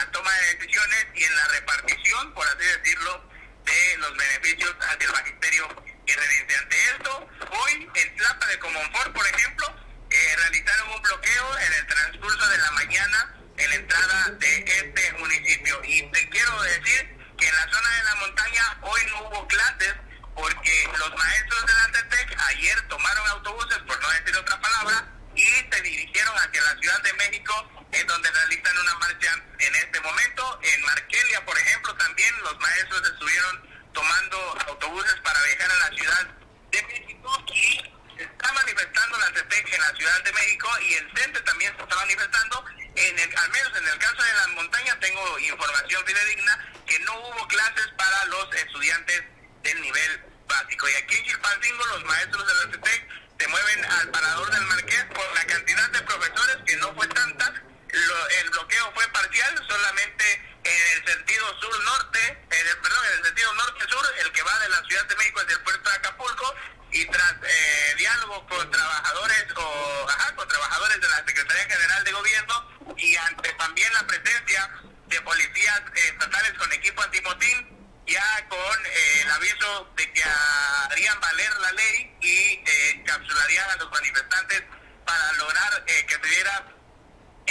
[0.00, 3.30] la toma de decisiones y en la repartición, por así decirlo,
[3.64, 5.68] de los beneficios hacia el magisterio
[6.06, 6.56] guerrerense.
[6.56, 9.66] Ante esto, hoy en Tlapa de Comonfort, por ejemplo,
[10.08, 15.12] eh, realizaron un bloqueo en el transcurso de la mañana en la entrada de este
[15.18, 15.80] municipio.
[15.84, 19.94] Y te quiero decir que en la zona de la montaña hoy no hubo clases
[20.34, 25.82] porque los maestros de la ayer tomaron autobuses, por no decir otra palabra, y se
[25.82, 30.60] dirigieron hacia la Ciudad de México, en donde realizan una marcha en este momento.
[30.62, 36.26] En Marquelia, por ejemplo, también los maestros estuvieron tomando autobuses para viajar a la Ciudad
[36.70, 37.90] de México y
[38.22, 41.96] está manifestando la CETEC en la Ciudad de México y el CENTE también se está
[41.96, 46.98] manifestando, en el, al menos en el caso de las montañas tengo información fidedigna que
[47.00, 49.22] no hubo clases para los estudiantes
[49.62, 50.88] del nivel básico.
[50.88, 55.04] Y aquí en Chilpancingo los maestros de la CETEC se mueven al parador del Marqués
[55.14, 57.54] por la cantidad de profesores que no fue tanta.
[57.92, 63.24] Lo, el bloqueo fue parcial, solamente en el sentido sur-norte, en el, perdón, en el
[63.26, 66.54] sentido norte-sur, el que va de la Ciudad de México hacia el puerto de Acapulco,
[66.92, 72.12] y tras eh, diálogo con trabajadores o ajá, con trabajadores de la Secretaría General de
[72.12, 74.70] Gobierno y ante también la presencia
[75.06, 81.52] de policías estatales con equipo antimotín, ya con eh, el aviso de que harían valer
[81.60, 84.62] la ley y eh, encapsularían a los manifestantes
[85.04, 86.66] para lograr eh, que se diera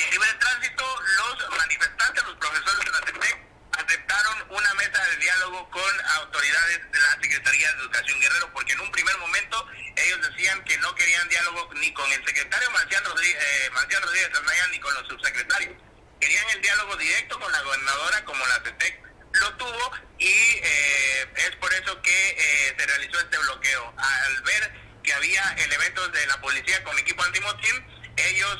[0.04, 1.02] el libre tránsito.
[1.18, 3.38] Los manifestantes, los profesores de la CETEC,
[3.74, 8.80] aceptaron una mesa de diálogo con autoridades de la Secretaría de Educación Guerrero, porque en
[8.82, 13.44] un primer momento ellos decían que no querían diálogo ni con el secretario Marcial Rodríguez,
[13.44, 13.70] eh,
[14.02, 14.30] Rodríguez
[14.72, 15.76] ni con los subsecretarios.
[16.20, 21.56] Querían el diálogo directo con la gobernadora, como la CETEC lo tuvo, y eh, es
[21.58, 23.94] por eso que eh, se realizó este bloqueo.
[23.98, 27.86] Al ver que había elementos de la policía con equipo antimotín,
[28.18, 28.60] ellos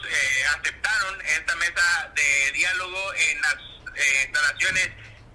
[0.58, 3.56] aceptaron esta mesa de diálogo en las
[4.24, 4.90] instalaciones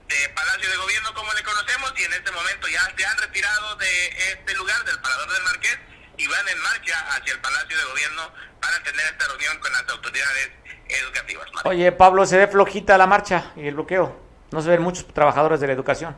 [0.09, 3.77] de Palacio de Gobierno como le conocemos y en este momento ya se han retirado
[3.77, 5.79] de este lugar, del Parador del Marqués,
[6.16, 9.88] y van en marcha hacia el Palacio de Gobierno para tener esta reunión con las
[9.88, 10.50] autoridades
[10.88, 11.48] educativas.
[11.64, 14.20] Oye, Pablo, se ve flojita la marcha y el bloqueo.
[14.53, 16.16] No se ven muchos trabajadores de la educación.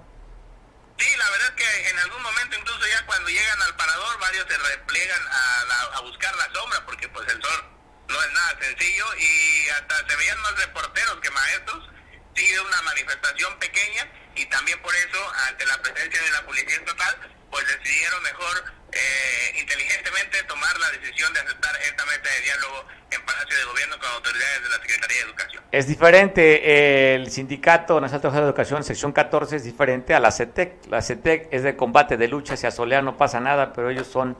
[0.98, 4.46] Sí, la verdad es que en algún momento, incluso ya cuando llegan al parador, varios
[4.48, 7.64] se replegan a, a buscar la sombra, porque pues el sol
[8.08, 11.90] no es nada sencillo y hasta se veían más reporteros que maestros
[12.34, 17.16] sigue una manifestación pequeña y también por eso, ante la presencia de la Policía Estatal,
[17.50, 23.24] pues decidieron mejor eh, inteligentemente tomar la decisión de aceptar esta meta de diálogo en
[23.24, 25.64] Palacio de Gobierno con autoridades de la Secretaría de Educación.
[25.72, 30.86] Es diferente, el sindicato Nacional de Educación, sección 14, es diferente a la CETEC.
[30.88, 34.36] La CETEC es de combate, de lucha, hacia solea no pasa nada, pero ellos son,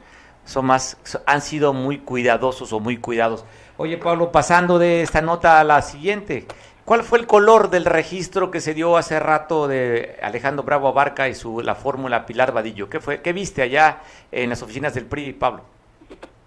[0.47, 3.45] son más, han sido muy cuidadosos o muy cuidados.
[3.77, 6.47] Oye, Pablo, pasando de esta nota a la siguiente,
[6.87, 11.29] ¿Cuál fue el color del registro que se dio hace rato de Alejandro Bravo Abarca
[11.29, 12.89] y su la fórmula Pilar Vadillo?
[12.89, 13.21] ¿Qué fue?
[13.23, 15.67] ¿Qué viste allá en las oficinas del PRI, Pablo?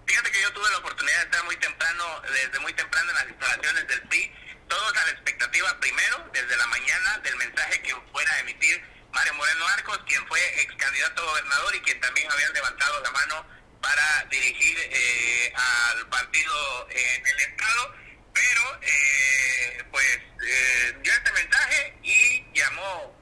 [0.06, 3.28] Fíjate que yo tuve la oportunidad de estar muy temprano, desde muy temprano en las
[3.28, 4.32] instalaciones del PRI,
[4.66, 8.80] todos a la expectativa primero, desde la mañana, del mensaje que fuera a emitir
[9.12, 13.10] Mario Moreno Arcos, quien fue ex candidato a gobernador y quien también había levantado la
[13.10, 13.44] mano
[13.80, 18.00] para dirigir eh, al partido en el Estado
[18.32, 23.14] pero eh, pues eh, dio este mensaje y llamó,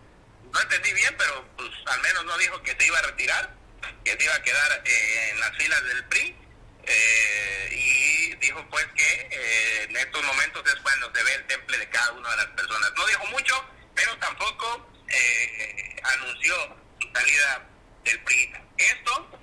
[0.52, 3.54] no entendí bien, pero pues al menos no dijo que se iba a retirar,
[4.04, 6.36] que se iba a quedar eh, en las filas del PRI.
[6.90, 11.88] Eh, y dijo pues que en estos momentos es cuando se ve el temple de
[11.90, 12.92] cada una de las personas.
[12.96, 14.90] No dijo mucho, pero tampoco
[16.02, 17.68] anunció su salida
[18.04, 18.54] del PRI.
[18.78, 19.37] Esto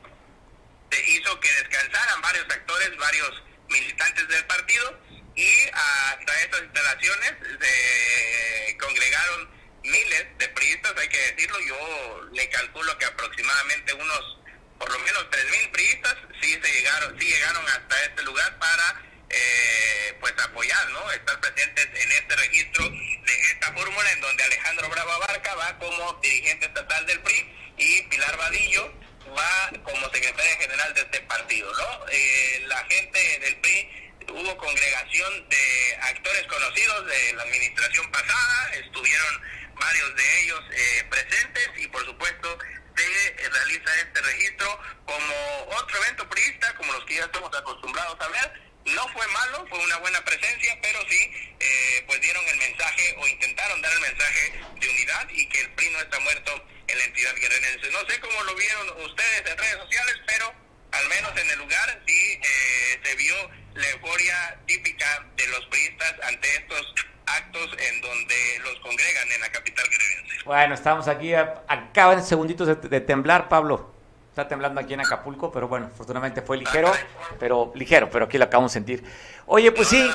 [0.91, 4.99] hizo que descansaran varios actores, varios militantes del partido
[5.35, 9.49] y hasta estas instalaciones se congregaron
[9.83, 14.39] miles de priistas, hay que decirlo, yo le calculo que aproximadamente unos,
[14.79, 20.17] por lo menos 3.000 priistas sí, se llegaron, sí llegaron hasta este lugar para eh,
[20.19, 21.11] pues apoyar, ¿no?
[21.11, 26.13] Estar presentes en este registro de esta fórmula en donde Alejandro Bravo Abarca va como
[26.21, 29.04] dirigente estatal del PRI y Pilar Vadillo
[29.35, 32.07] va como secretaria general de este partido, ¿no?
[32.09, 39.41] Eh, la gente del PRI hubo congregación de actores conocidos de la administración pasada, estuvieron
[39.75, 42.57] varios de ellos eh, presentes y por supuesto
[42.95, 45.35] se realiza este registro como
[45.77, 48.64] otro evento priista, como los que ya estamos acostumbrados a ver.
[48.85, 53.27] No fue malo, fue una buena presencia, pero sí eh, pues dieron el mensaje o
[53.27, 57.03] intentaron dar el mensaje de unidad y que el PRI no está muerto en la
[57.05, 57.89] entidad guerrerense.
[57.91, 60.53] No sé cómo lo vieron ustedes en redes sociales, pero
[60.91, 63.35] al menos en el lugar sí eh, se vio
[63.73, 66.93] la euforia típica de los priistas ante estos
[67.25, 70.43] actos en donde los congregan en la capital guerrerense.
[70.45, 73.94] Bueno, estamos aquí, acaban segunditos de, temblar, Pablo.
[74.35, 76.91] Está temblando aquí en Acapulco, pero bueno, afortunadamente fue ligero,
[77.39, 79.01] pero ligero, pero aquí lo acabamos de sentir.
[79.45, 80.11] Oye, pues sí.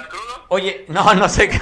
[0.49, 1.49] Oye, no, no sé.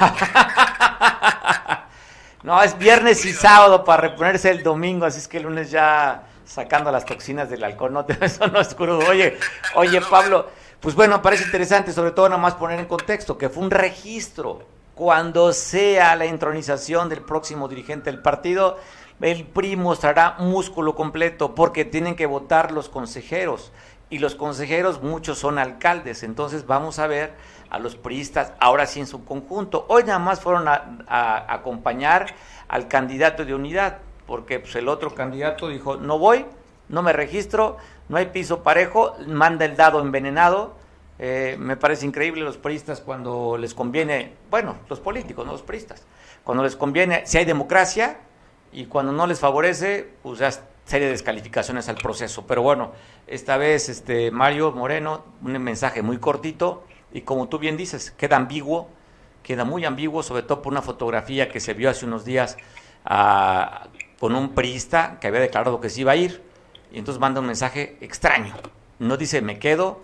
[2.42, 6.24] no, es viernes y sábado para reponerse el domingo, así es que el lunes ya
[6.44, 9.08] sacando las toxinas del alcohol, no, eso no es crudo.
[9.08, 9.38] Oye,
[9.76, 13.62] oye, Pablo, pues bueno, parece interesante, sobre todo nada más poner en contexto que fue
[13.62, 14.64] un registro.
[14.96, 18.78] Cuando sea la intronización del próximo dirigente del partido,
[19.20, 23.72] el PRI mostrará músculo completo porque tienen que votar los consejeros
[24.10, 27.32] y los consejeros muchos son alcaldes, entonces vamos a ver
[27.68, 29.84] a los priistas ahora sí en su conjunto.
[29.88, 32.34] Hoy nada más fueron a acompañar
[32.68, 36.46] al candidato de unidad, porque pues, el otro candidato dijo, no voy,
[36.88, 37.78] no me registro,
[38.08, 40.76] no hay piso parejo, manda el dado envenenado.
[41.18, 46.04] Eh, me parece increíble los priistas cuando les conviene, bueno, los políticos, no los priistas,
[46.44, 48.18] cuando les conviene, si hay democracia,
[48.72, 50.50] y cuando no les favorece, pues ya
[50.84, 52.46] serie de descalificaciones al proceso.
[52.46, 52.92] Pero bueno,
[53.26, 58.36] esta vez este Mario Moreno, un mensaje muy cortito, y como tú bien dices, queda
[58.36, 58.88] ambiguo,
[59.42, 62.56] queda muy ambiguo, sobre todo por una fotografía que se vio hace unos días
[63.04, 66.42] a con un priista que había declarado que se iba a ir
[66.90, 68.54] y entonces manda un mensaje extraño.
[68.98, 70.00] No dice me quedo,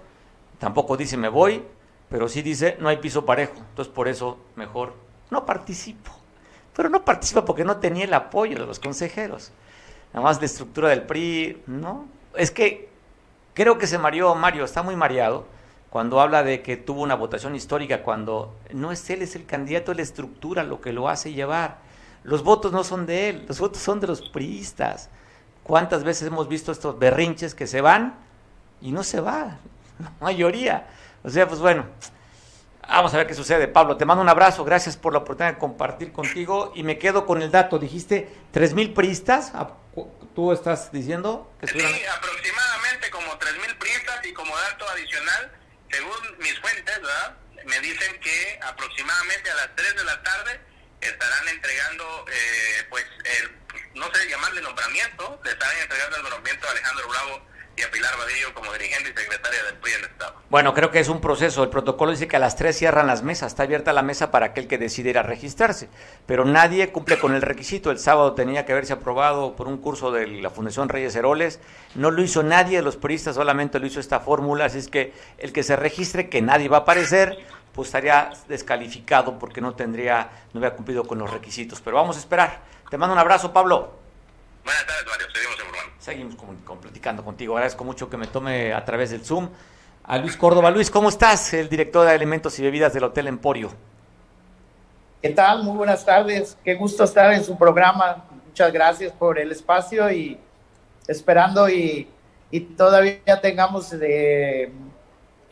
[0.59, 1.65] tampoco dice me voy,
[2.09, 3.55] pero sí dice no hay piso parejo.
[3.57, 4.95] Entonces por eso mejor
[5.31, 6.13] no participo.
[6.75, 9.53] Pero no participa porque no tenía el apoyo de los consejeros.
[10.13, 12.07] Nada más la estructura del PRI, ¿no?
[12.37, 12.89] Es que
[13.55, 15.47] creo que se mareó Mario, está muy mareado
[15.95, 19.93] cuando habla de que tuvo una votación histórica, cuando no es él, es el candidato
[19.93, 21.79] de la estructura lo que lo hace llevar.
[22.25, 25.09] Los votos no son de él, los votos son de los priistas.
[25.63, 28.17] ¿Cuántas veces hemos visto estos berrinches que se van
[28.81, 29.59] y no se va?
[30.01, 30.89] La mayoría.
[31.23, 31.85] O sea, pues bueno,
[32.89, 33.69] vamos a ver qué sucede.
[33.69, 37.27] Pablo, te mando un abrazo, gracias por la oportunidad de compartir contigo y me quedo
[37.27, 37.79] con el dato.
[37.79, 39.53] Dijiste, ¿tres mil priistas?
[40.35, 41.53] ¿Tú estás diciendo?
[41.61, 45.53] Que sí, aproximadamente como tres mil priistas y como dato adicional,
[45.91, 47.37] según mis fuentes, ¿verdad?
[47.67, 50.61] me dicen que aproximadamente a las 3 de la tarde
[51.01, 53.57] estarán entregando, eh, pues, el,
[53.95, 58.17] no sé llamarle nombramiento, le estarán entregando el nombramiento a Alejandro Bravo y a Pilar
[58.17, 60.35] Vadillo como dirigente y secretaria del PRI del Estado.
[60.49, 61.65] Bueno, creo que es un proceso.
[61.65, 63.53] El protocolo dice que a las 3 cierran las mesas.
[63.53, 65.89] Está abierta la mesa para aquel que decide ir a registrarse.
[66.27, 67.91] Pero nadie cumple con el requisito.
[67.91, 71.59] El sábado tenía que haberse aprobado por un curso de la Fundación Reyes Heroles.
[71.97, 74.67] No lo hizo nadie de los periodistas, solamente lo hizo esta fórmula.
[74.67, 77.37] Así es que el que se registre, que nadie va a aparecer,
[77.73, 81.81] pues estaría descalificado porque no tendría, no había cumplido con los requisitos.
[81.81, 82.61] Pero vamos a esperar.
[82.89, 83.99] Te mando un abrazo, Pablo.
[84.63, 85.27] Buenas tardes, Mario.
[85.35, 85.59] Seguimos
[86.05, 87.55] Seguimos con, platicando contigo.
[87.55, 89.49] Agradezco mucho que me tome a través del Zoom
[90.03, 90.71] a Luis Córdoba.
[90.71, 91.55] Luis, ¿cómo estás?
[91.55, 93.71] El director de alimentos y bebidas del Hotel Emporio.
[95.23, 95.65] ¿Qué tal?
[95.65, 96.59] Muy buenas tardes.
[96.63, 98.23] Qué gusto estar en su programa.
[98.47, 100.39] Muchas gracias por el espacio y
[101.09, 102.07] esperando y,
[102.51, 104.73] y todavía tengamos de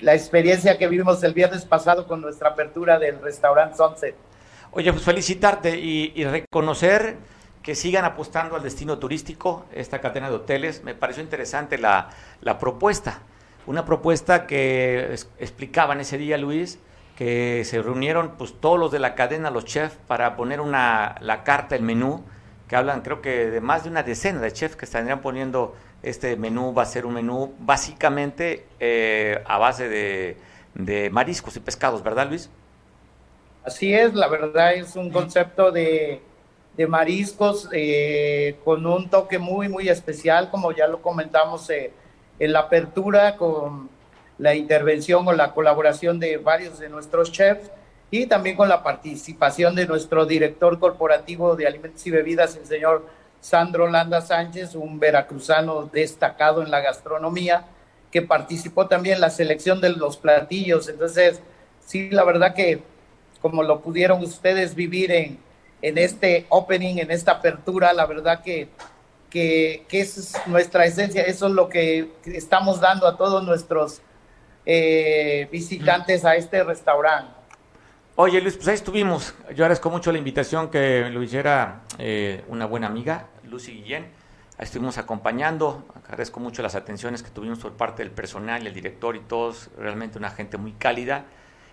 [0.01, 4.15] la experiencia que vivimos el viernes pasado con nuestra apertura del restaurante Sunset.
[4.73, 7.17] Oye, pues felicitarte y, y reconocer
[7.63, 10.83] que sigan apostando al destino turístico, esta cadena de hoteles.
[10.83, 12.11] Me pareció interesante la,
[12.59, 13.21] propuesta,
[13.67, 16.79] una propuesta que explicaban ese día, Luis,
[17.17, 21.45] que se reunieron pues todos los de la cadena, los chefs, para poner una, la
[21.45, 22.25] carta, el menú,
[22.67, 26.37] que hablan creo que de más de una decena de chefs que estarían poniendo este
[26.37, 30.37] menú, va a ser un menú básicamente eh, a base de,
[30.75, 32.51] de mariscos y pescados, ¿verdad Luis?
[33.65, 36.21] Así es, la verdad es un concepto de
[36.77, 41.93] de mariscos eh, con un toque muy, muy especial, como ya lo comentamos eh,
[42.39, 43.91] en la apertura, con
[44.39, 47.71] la intervención o la colaboración de varios de nuestros chefs
[48.11, 53.07] y también con la participación de nuestro director corporativo de alimentos y bebidas, el señor
[53.41, 57.67] Sandro Landa Sánchez, un veracruzano destacado en la gastronomía,
[58.11, 60.89] que participó también en la selección de los platillos.
[60.89, 61.41] Entonces,
[61.81, 62.83] sí, la verdad que
[63.41, 65.39] como lo pudieron ustedes vivir en,
[65.83, 68.69] en este opening, en esta apertura, la verdad que,
[69.29, 74.01] que, esa es nuestra esencia, eso es lo que estamos dando a todos nuestros
[74.65, 77.33] eh, visitantes a este restaurante.
[78.15, 79.35] Oye Luis, pues ahí estuvimos.
[79.55, 84.07] Yo agradezco mucho la invitación que lo hiciera eh, una buena amiga, Lucy Guillén.
[84.59, 85.87] Estuvimos acompañando.
[86.05, 89.71] Agradezco mucho las atenciones que tuvimos por parte del personal, el director y todos.
[89.79, 91.25] Realmente una gente muy cálida.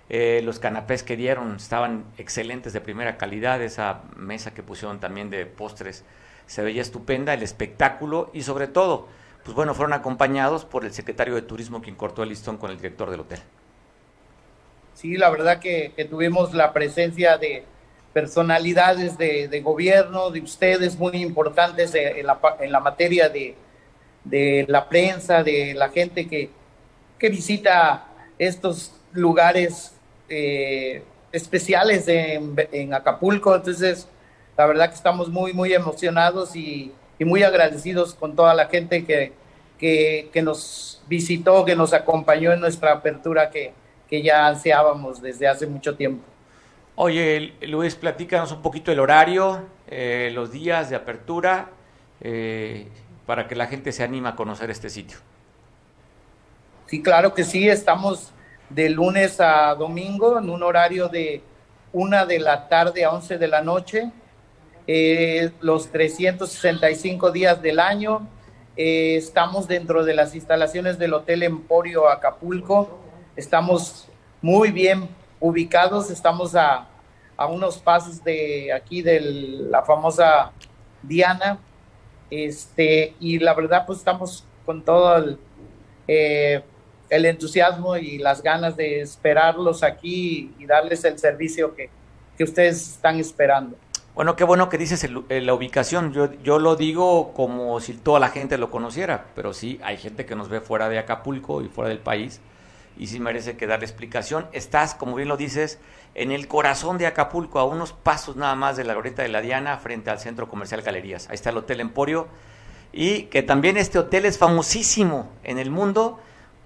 [0.09, 3.61] Eh, los canapés que dieron estaban excelentes, de primera calidad.
[3.61, 6.03] Esa mesa que pusieron también de postres
[6.47, 7.33] se veía estupenda.
[7.33, 9.07] El espectáculo y sobre todo,
[9.43, 12.77] pues bueno, fueron acompañados por el secretario de Turismo quien cortó el listón con el
[12.77, 13.39] director del hotel.
[14.95, 17.63] Sí, la verdad que, tuvimos la presencia de
[18.11, 23.55] personalidades de, gobierno, de ustedes muy importantes en la, en la materia de,
[24.67, 26.49] la prensa, de la gente que
[27.29, 28.07] visita
[28.39, 29.93] estos lugares
[30.29, 33.55] eh, especiales en, Acapulco.
[33.55, 34.07] Entonces,
[34.57, 39.33] la verdad que estamos muy, muy emocionados y, muy agradecidos con toda la gente que,
[39.77, 43.73] que, nos visitó, que nos acompañó en nuestra apertura que,
[44.09, 46.23] que ya ansiábamos desde hace mucho tiempo.
[46.95, 51.69] Oye, Luis, platícanos un poquito el horario, eh, los días de apertura,
[52.19, 52.87] eh,
[53.25, 55.17] para que la gente se anime a conocer este sitio.
[56.87, 58.33] Sí, claro que sí, estamos
[58.69, 61.41] de lunes a domingo en un horario de
[61.91, 64.11] una de la tarde a 11 de la noche,
[64.87, 68.27] eh, los 365 días del año.
[68.77, 72.99] Eh, estamos dentro de las instalaciones del Hotel Emporio Acapulco.
[73.35, 74.07] Estamos
[74.41, 75.09] muy bien
[75.39, 76.87] ubicados, estamos a,
[77.35, 80.51] a unos pasos de aquí de la famosa
[81.01, 81.59] Diana.
[82.29, 85.39] Este, y la verdad, pues estamos con todo el,
[86.07, 86.63] eh,
[87.09, 91.89] el entusiasmo y las ganas de esperarlos aquí y darles el servicio que,
[92.41, 93.75] ustedes están esperando.
[94.15, 96.13] Bueno, qué bueno que dices la ubicación.
[96.13, 100.25] Yo, yo lo digo como si toda la gente lo conociera, pero sí, hay gente
[100.25, 102.39] que nos ve fuera de Acapulco y fuera del país
[102.99, 104.47] y sí merece que darle explicación.
[104.51, 105.79] Estás, como bien lo dices,
[106.15, 109.41] en el corazón de Acapulco, a unos pasos nada más de la Glorieta de la
[109.41, 111.29] Diana, frente al Centro Comercial Galerías.
[111.29, 112.27] Ahí está el Hotel Emporio
[112.91, 116.19] y que también este hotel es famosísimo en el mundo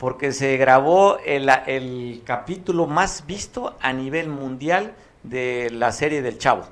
[0.03, 6.37] porque se grabó el, el capítulo más visto a nivel mundial de la serie del
[6.37, 6.65] Chavo.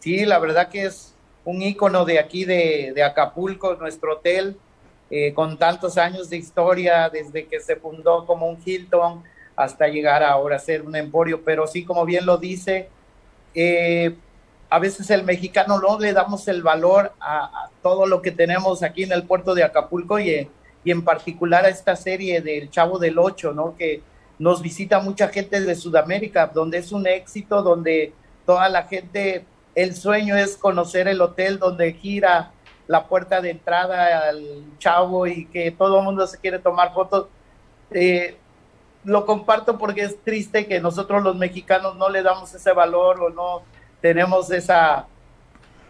[0.00, 4.56] Sí, la verdad que es un ícono de aquí de, Acapulco, nuestro hotel,
[5.10, 9.22] eh, con tantos años de historia, desde que se fundó como un Hilton
[9.54, 12.88] hasta llegar ahora a ser un emporio, pero sí, como bien lo dice,
[13.54, 14.16] eh,
[14.68, 19.04] a veces el mexicano no le damos el valor a, todo lo que tenemos aquí
[19.04, 20.50] en el puerto de Acapulco y,
[20.84, 23.76] y en particular a esta serie del Chavo del Ocho, ¿no?
[23.76, 24.02] Que
[24.38, 28.12] nos visita mucha gente de Sudamérica, donde es un éxito, donde
[28.44, 32.50] toda la gente, el sueño es conocer el hotel donde gira
[32.86, 37.28] la puerta de entrada al Chavo y que todo el mundo se quiere tomar fotos.
[37.92, 38.36] Eh,
[39.04, 43.30] lo comparto porque es triste que nosotros los mexicanos no le damos ese valor o
[43.30, 43.62] no
[44.00, 45.06] tenemos esa,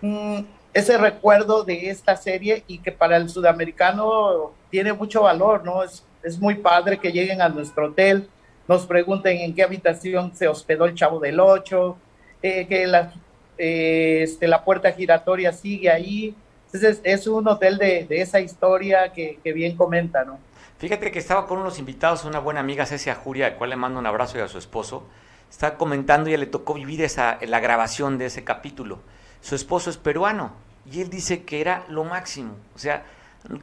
[0.01, 0.40] mm,
[0.72, 5.85] ese recuerdo de esta serie y que para el sudamericano tiene mucho valor, ¿no?
[5.85, 8.29] Es, es muy padre que lleguen a nuestro hotel,
[8.66, 11.99] nos pregunten en qué habitación se hospedó el Chavo del Ocho,
[12.43, 13.12] eh, que la,
[13.59, 16.35] eh, este, la puerta giratoria sigue ahí.
[16.66, 20.39] Entonces es un hotel de, de esa historia que, que, bien comenta, ¿no?
[20.79, 23.99] Fíjate que estaba con unos invitados, una buena amiga Cecia Juria, al cual le mando
[23.99, 25.07] un abrazo y a su esposo,
[25.51, 29.01] está comentando y le tocó vivir esa, la grabación de ese capítulo.
[29.43, 30.55] Su esposo es peruano
[30.91, 32.57] y él dice que era lo máximo.
[32.75, 33.05] O sea,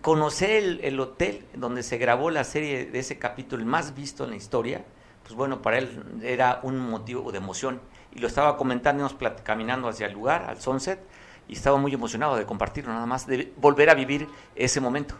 [0.01, 4.31] conocer el, el, hotel donde se grabó la serie de ese capítulo, más visto en
[4.31, 4.83] la historia,
[5.23, 7.79] pues bueno, para él era un motivo de emoción.
[8.13, 9.09] Y lo estaba comentando,
[9.43, 10.99] caminando hacia el lugar, al sunset,
[11.47, 15.15] y estaba muy emocionado de compartirlo, nada más, de volver a vivir ese momento.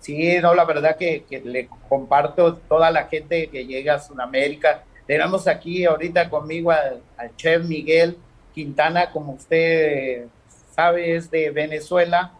[0.00, 4.84] Sí, no, la verdad que, que le comparto toda la gente que llega a Sudamérica
[5.06, 7.02] tenemos aquí ahorita conmigo al,
[7.36, 8.16] chef Miguel
[8.54, 10.26] Quintana, como usted
[10.74, 12.32] sabe, es de Venezuela.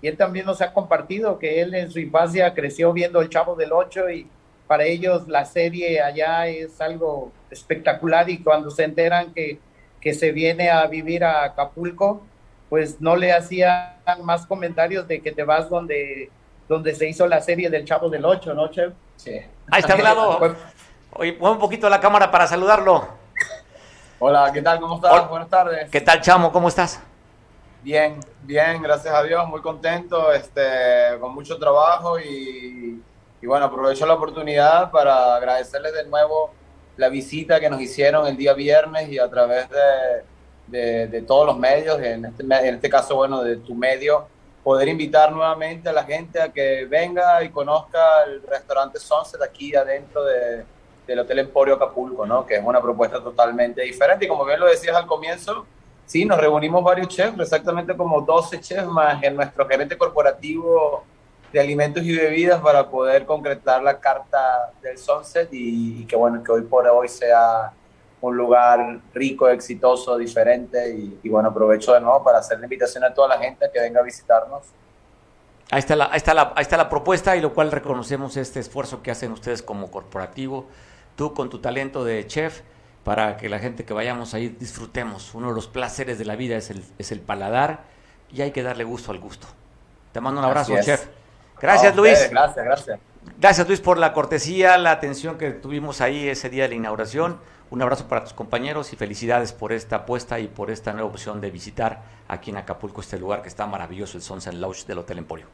[0.00, 3.56] Y él también nos ha compartido que él en su infancia creció viendo El Chavo
[3.56, 4.28] del Ocho y
[4.66, 9.58] para ellos la serie allá es algo espectacular y cuando se enteran que,
[10.00, 12.22] que se viene a vivir a Acapulco,
[12.68, 16.30] pues no le hacían más comentarios de que te vas donde,
[16.68, 18.92] donde se hizo la serie del Chavo del Ocho, ¿no, Chef?
[19.16, 19.40] Sí.
[19.70, 20.38] Ahí está al lado.
[20.38, 20.52] Pues,
[21.12, 23.08] Oye, pon un poquito la cámara para saludarlo.
[24.20, 24.78] Hola, ¿qué tal?
[24.78, 25.28] ¿Cómo estás?
[25.28, 25.90] Buenas tardes.
[25.90, 26.52] ¿Qué tal, Chamo?
[26.52, 27.00] ¿Cómo estás?
[27.82, 30.60] Bien, bien, gracias a Dios, muy contento, este,
[31.20, 33.00] con mucho trabajo y,
[33.42, 36.50] bueno, aprovecho la oportunidad para agradecerles de nuevo
[36.96, 39.68] la visita que nos hicieron el día viernes y a través
[40.66, 44.26] de, de, todos los medios, en este, en este caso, bueno, de tu medio,
[44.64, 49.76] poder invitar nuevamente a la gente a que venga y conozca el restaurante Sunset aquí
[49.76, 50.64] adentro de,
[51.06, 52.44] del Hotel Emporio Acapulco, ¿no?
[52.44, 54.24] Que es una propuesta totalmente diferente.
[54.24, 55.64] Y como bien lo decías al comienzo,
[56.08, 61.04] sí, nos reunimos varios chefs, exactamente como 12 chefs más en nuestro gerente corporativo
[61.52, 66.50] de alimentos y bebidas para poder concretar la carta del Sunset y, que bueno, que
[66.50, 67.72] hoy por hoy sea
[68.20, 73.14] un lugar rico, exitoso, diferente y, bueno, aprovecho de nuevo para hacer la invitación a
[73.14, 74.64] toda la gente que venga a visitarnos.
[75.70, 78.58] Ahí está, la, ahí, está la, ahí está la propuesta y lo cual reconocemos este
[78.58, 80.66] esfuerzo que hacen ustedes como corporativo
[81.18, 82.62] tú con tu talento de chef,
[83.08, 85.34] para que la gente que vayamos ahí disfrutemos.
[85.34, 87.84] Uno de los placeres de la vida es el, es el paladar
[88.30, 89.46] y hay que darle gusto al gusto.
[90.12, 91.06] Te mando un abrazo, chef.
[91.58, 92.28] Gracias, Luis.
[92.30, 93.00] Gracias, gracias.
[93.40, 97.40] Gracias, Luis, por la cortesía, la atención que tuvimos ahí ese día de la inauguración.
[97.70, 101.40] Un abrazo para tus compañeros y felicidades por esta apuesta y por esta nueva opción
[101.40, 105.16] de visitar aquí en Acapulco este lugar que está maravilloso, el Sunset Lounge del Hotel
[105.16, 105.46] Emporio.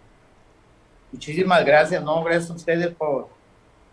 [1.13, 3.29] Muchísimas gracias, no, gracias a ustedes por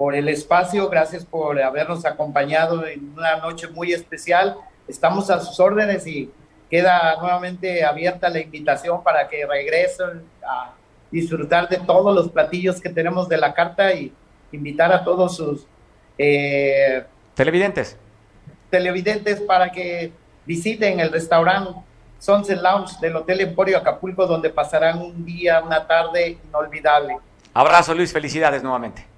[0.02, 4.58] por el espacio, gracias por habernos acompañado en una noche muy especial.
[4.88, 6.32] Estamos a sus órdenes y
[6.72, 10.74] queda nuevamente abierta la invitación para que regresen a
[11.12, 14.12] disfrutar de todos los platillos que tenemos de la carta y
[14.52, 15.68] invitar a todos sus
[16.18, 17.96] eh, televidentes
[18.72, 20.12] televidentes para que
[20.48, 21.80] visiten el restaurante
[22.18, 27.18] Sunset Lounge del Hotel Emporio Acapulco donde pasarán un día, una tarde inolvidable.
[27.54, 29.11] Abrazo Luis, felicidades nuevamente.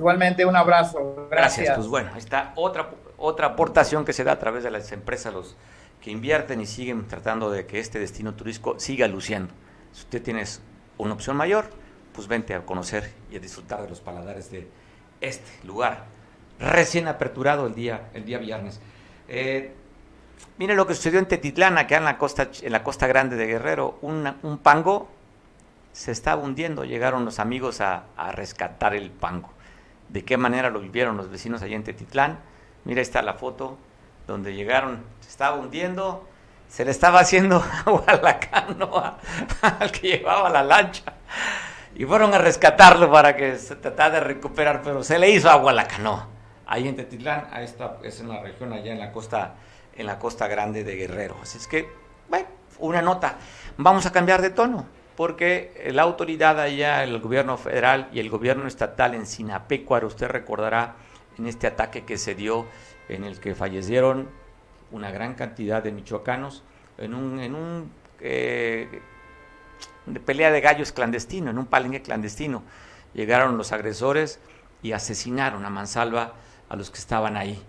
[0.00, 1.28] Igualmente, un abrazo.
[1.30, 1.76] Gracias.
[1.76, 2.88] Pues bueno, ahí está otra,
[3.18, 5.56] otra aportación que se da a través de las empresas, los
[6.00, 9.52] que invierten y siguen tratando de que este destino turístico siga luciendo.
[9.92, 10.42] Si usted tiene
[10.96, 11.66] una opción mayor,
[12.14, 14.68] pues vente a conocer y a disfrutar de los paladares de
[15.20, 16.06] este lugar
[16.58, 18.80] recién aperturado el día, el día viernes.
[19.28, 19.74] Eh,
[20.56, 23.46] Mire lo que sucedió en Tetitlán, acá en la costa, en la costa grande de
[23.46, 23.98] Guerrero.
[24.00, 25.08] un pango
[25.92, 26.84] se estaba hundiendo.
[26.84, 29.50] Llegaron los amigos a, a, rescatar el pango.
[30.12, 32.40] ¿De qué manera lo vivieron los vecinos allá en Tetitlán?
[32.84, 33.78] Mira, está la foto
[34.26, 35.04] donde llegaron.
[35.20, 36.26] Se estaba hundiendo.
[36.68, 39.18] Se le estaba haciendo agua a la canoa
[39.78, 41.14] al que llevaba la lancha.
[41.94, 45.70] Y fueron a rescatarlo para que se tratara de recuperar, pero se le hizo agua
[45.72, 46.28] a la canoa.
[46.66, 49.54] Ahí en Tetitlán, ahí está, es en la región allá en la costa,
[49.96, 51.36] en la costa grande de Guerrero.
[51.42, 51.88] Así es que,
[52.28, 52.46] bueno,
[52.78, 53.36] una nota.
[53.76, 54.86] Vamos a cambiar de tono,
[55.20, 60.96] porque la autoridad allá, el gobierno federal y el gobierno estatal en Sinapecuaro, usted recordará
[61.36, 62.64] en este ataque que se dio,
[63.06, 64.30] en el que fallecieron
[64.90, 66.62] una gran cantidad de michoacanos,
[66.96, 69.02] en un, en un eh,
[70.24, 72.62] pelea de gallos clandestino, en un palenque clandestino.
[73.12, 74.40] Llegaron los agresores
[74.82, 76.32] y asesinaron a mansalva
[76.70, 77.62] a los que estaban ahí.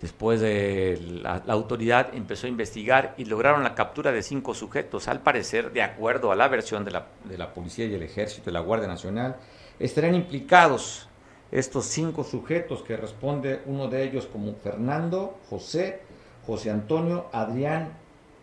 [0.00, 5.08] Después de la, autoridad empezó a investigar y lograron la captura de cinco sujetos.
[5.08, 8.46] Al parecer, de acuerdo a la versión de la, de la policía y el ejército,
[8.46, 9.36] de la Guardia Nacional,
[9.78, 11.08] estarían implicados
[11.50, 16.00] estos cinco sujetos que responde uno de ellos como Fernando, José,
[16.46, 17.92] José Antonio, Adrián,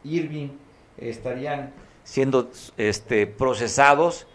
[0.04, 0.50] Irving,
[0.98, 1.74] estarían
[2.04, 4.28] siendo este, procesados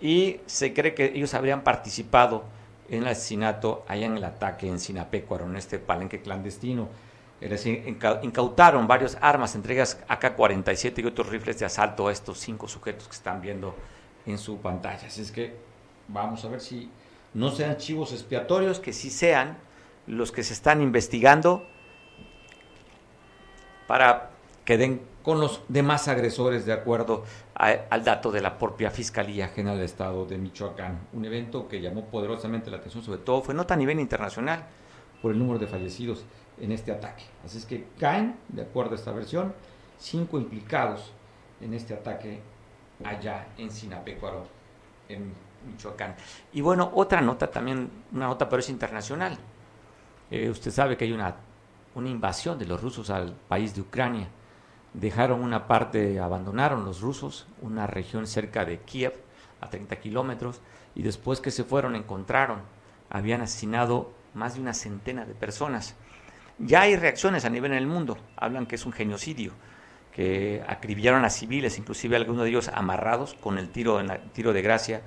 [0.00, 2.44] y se cree que ellos habrían participado
[2.88, 6.88] en el asesinato allá en el ataque en Sinapecuaro, en este palenque clandestino.
[7.40, 7.84] Es decir,
[8.22, 13.14] incautaron varias armas, entregas AK-47 y otros rifles de asalto a estos cinco sujetos que
[13.14, 13.74] están viendo
[14.24, 15.06] en su pantalla.
[15.06, 15.54] Así es que
[16.08, 16.90] vamos a ver si
[17.34, 19.58] no sean chivos expiatorios, que sí sean
[20.06, 21.66] los que se están investigando
[23.86, 24.30] para
[24.64, 29.76] que den con los demás agresores de acuerdo al dato de la propia Fiscalía General
[29.76, 31.08] del Estado de Michoacán.
[31.12, 34.64] Un evento que llamó poderosamente la atención, sobre todo fue nota a nivel internacional
[35.22, 36.24] por el número de fallecidos
[36.60, 37.24] en este ataque.
[37.44, 39.54] Así es que caen, de acuerdo a esta versión,
[39.98, 41.12] cinco implicados
[41.60, 42.40] en este ataque
[43.02, 44.46] allá en Sinapecuaro,
[45.08, 45.32] en
[45.66, 46.14] Michoacán.
[46.52, 49.38] Y bueno, otra nota también, una nota pero es internacional.
[50.30, 51.34] Eh, usted sabe que hay una,
[51.94, 54.28] una invasión de los rusos al país de Ucrania
[54.94, 59.12] dejaron una parte, abandonaron los rusos, una región cerca de Kiev,
[59.60, 60.60] a 30 kilómetros,
[60.94, 62.60] y después que se fueron encontraron,
[63.10, 65.96] habían asesinado más de una centena de personas.
[66.58, 69.52] Ya hay reacciones a nivel en el mundo, hablan que es un genocidio,
[70.12, 74.62] que acribillaron a civiles, inclusive algunos de ellos amarrados con el tiro, en tiro de
[74.62, 75.02] gracia,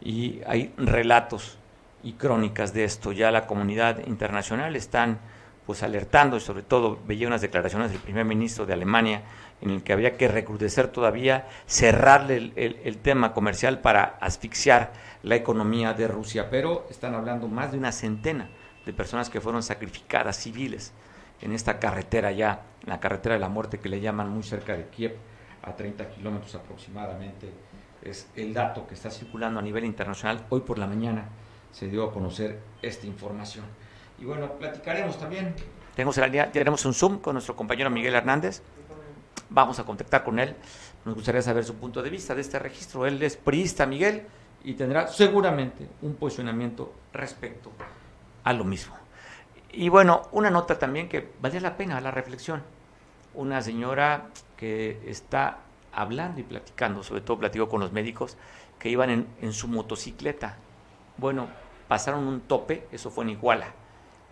[0.00, 1.58] y hay relatos
[2.04, 3.10] y crónicas de esto.
[3.10, 5.18] Ya la comunidad internacional están
[5.66, 9.22] pues alertando y sobre todo veía unas declaraciones del primer ministro de Alemania
[9.60, 14.92] en el que había que recrudecer todavía, cerrarle el, tema comercial para asfixiar
[15.22, 16.50] la economía de Rusia.
[16.50, 18.50] Pero están hablando más de una centena
[18.84, 20.92] de personas que fueron sacrificadas civiles
[21.40, 24.76] en esta carretera ya, en la carretera de la muerte que le llaman muy cerca
[24.76, 25.16] de Kiev,
[25.62, 27.50] a 30 kilómetros aproximadamente.
[28.02, 30.44] Es el dato que está circulando a nivel internacional.
[30.50, 31.28] Hoy por la mañana
[31.72, 33.64] se dio a conocer esta información.
[34.18, 35.54] Y bueno, platicaremos también.
[35.94, 36.18] Tenemos,
[36.52, 38.62] tenemos un Zoom con nuestro compañero Miguel Hernández.
[39.50, 40.56] Vamos a contactar con él.
[41.04, 43.06] Nos gustaría saber su punto de vista de este registro.
[43.06, 44.26] Él es priista, Miguel,
[44.64, 47.70] y tendrá seguramente un posicionamiento respecto
[48.42, 48.96] a lo mismo.
[49.72, 52.62] Y bueno, una nota también que vale la pena la reflexión.
[53.34, 55.58] Una señora que está
[55.92, 58.36] hablando y platicando, sobre todo platicó con los médicos,
[58.78, 60.56] que iban en, en su motocicleta.
[61.18, 61.48] Bueno,
[61.88, 63.83] pasaron un tope, eso fue en Iguala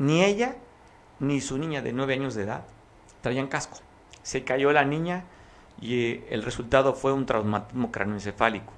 [0.02, 0.56] ni ella
[1.20, 2.64] ni su niña de nueve años de edad
[3.20, 3.78] traían casco.
[4.24, 5.22] Se cayó la niña
[5.80, 8.72] y eh, el resultado fue un traumatismo craneoencefálico.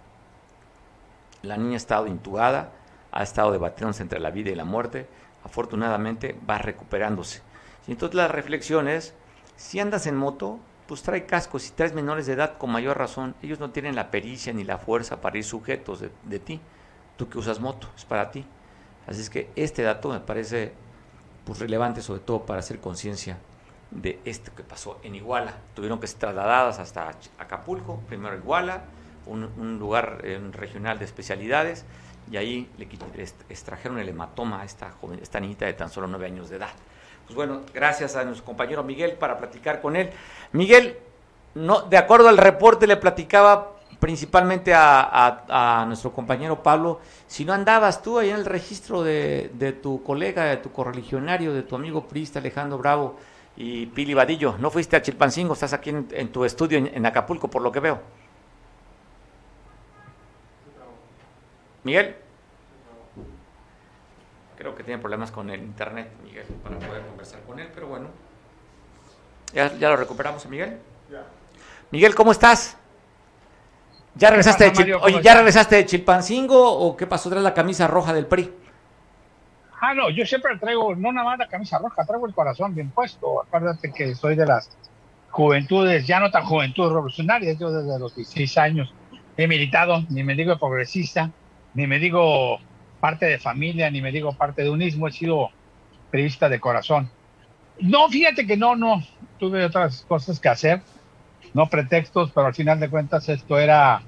[1.43, 2.73] La niña ha estado intubada,
[3.11, 5.09] ha estado debatiéndose entre la vida y la muerte.
[5.45, 7.41] Afortunadamente va recuperándose.
[7.87, 9.15] Y entonces la reflexión es,
[9.57, 11.59] si andas en moto, pues trae casco.
[11.59, 14.77] Si traes menores de edad, con mayor razón, ellos no tienen la pericia ni la
[14.77, 16.61] fuerza para ir sujetos de, de ti.
[17.17, 18.45] Tú que usas moto, es para ti.
[19.07, 20.84] Así es que este dato me parece
[21.45, 23.39] pues, relevante sobre todo para hacer conciencia
[23.91, 25.55] de esto que pasó en Iguala.
[25.75, 28.85] Tuvieron que ser trasladadas hasta Acapulco, primero Iguala,
[29.27, 30.23] un, lugar
[30.53, 31.85] regional de especialidades,
[32.31, 32.89] y ahí le
[33.49, 36.71] extrajeron el hematoma a esta, joven, esta niñita de tan solo nueve años de edad.
[37.27, 40.11] Pues bueno, gracias a nuestro compañero Miguel para platicar con él.
[40.53, 40.99] Miguel,
[41.55, 48.03] no, de acuerdo al reporte le platicaba principalmente a, nuestro compañero Pablo, si no andabas
[48.03, 52.39] tú ahí en el registro de, tu colega, de tu correligionario, de tu amigo priista
[52.39, 53.17] Alejandro Bravo
[53.57, 57.63] y Pili Vadillo, no fuiste a Chilpancingo, estás aquí en, tu estudio en, Acapulco, por
[57.63, 58.01] lo que veo.
[61.85, 62.17] Miguel.
[64.57, 68.09] Creo que tiene problemas con el internet, Miguel, para poder conversar con él, pero bueno.
[69.53, 70.79] ¿Ya, lo recuperamos, Miguel?
[71.91, 72.79] Miguel, ¿cómo estás?
[74.17, 77.29] ¿Ya regresaste, de Oye, ¿ya regresaste de Chilpancingo o qué pasó?
[77.29, 78.51] ¿Traes la camisa roja del PRI?
[79.81, 82.91] Ah, no, yo siempre traigo, no nada más la camisa roja, traigo el corazón bien
[82.91, 83.43] puesto.
[83.43, 84.71] Acuérdate que soy de las
[85.31, 88.95] juventudes, ya no tan juventudes revolucionarias, yo desde los 16 años
[89.37, 91.31] he militado, ni me digo progresista,
[91.75, 92.59] ni me digo
[93.01, 95.51] parte de familia, ni me digo parte de unismo, he sido
[96.11, 97.11] periodista de corazón.
[97.81, 99.03] No, fíjate que no, no,
[99.39, 100.81] tuve otras cosas que hacer,
[101.55, 104.03] no pretextos, pero al final de cuentas esto era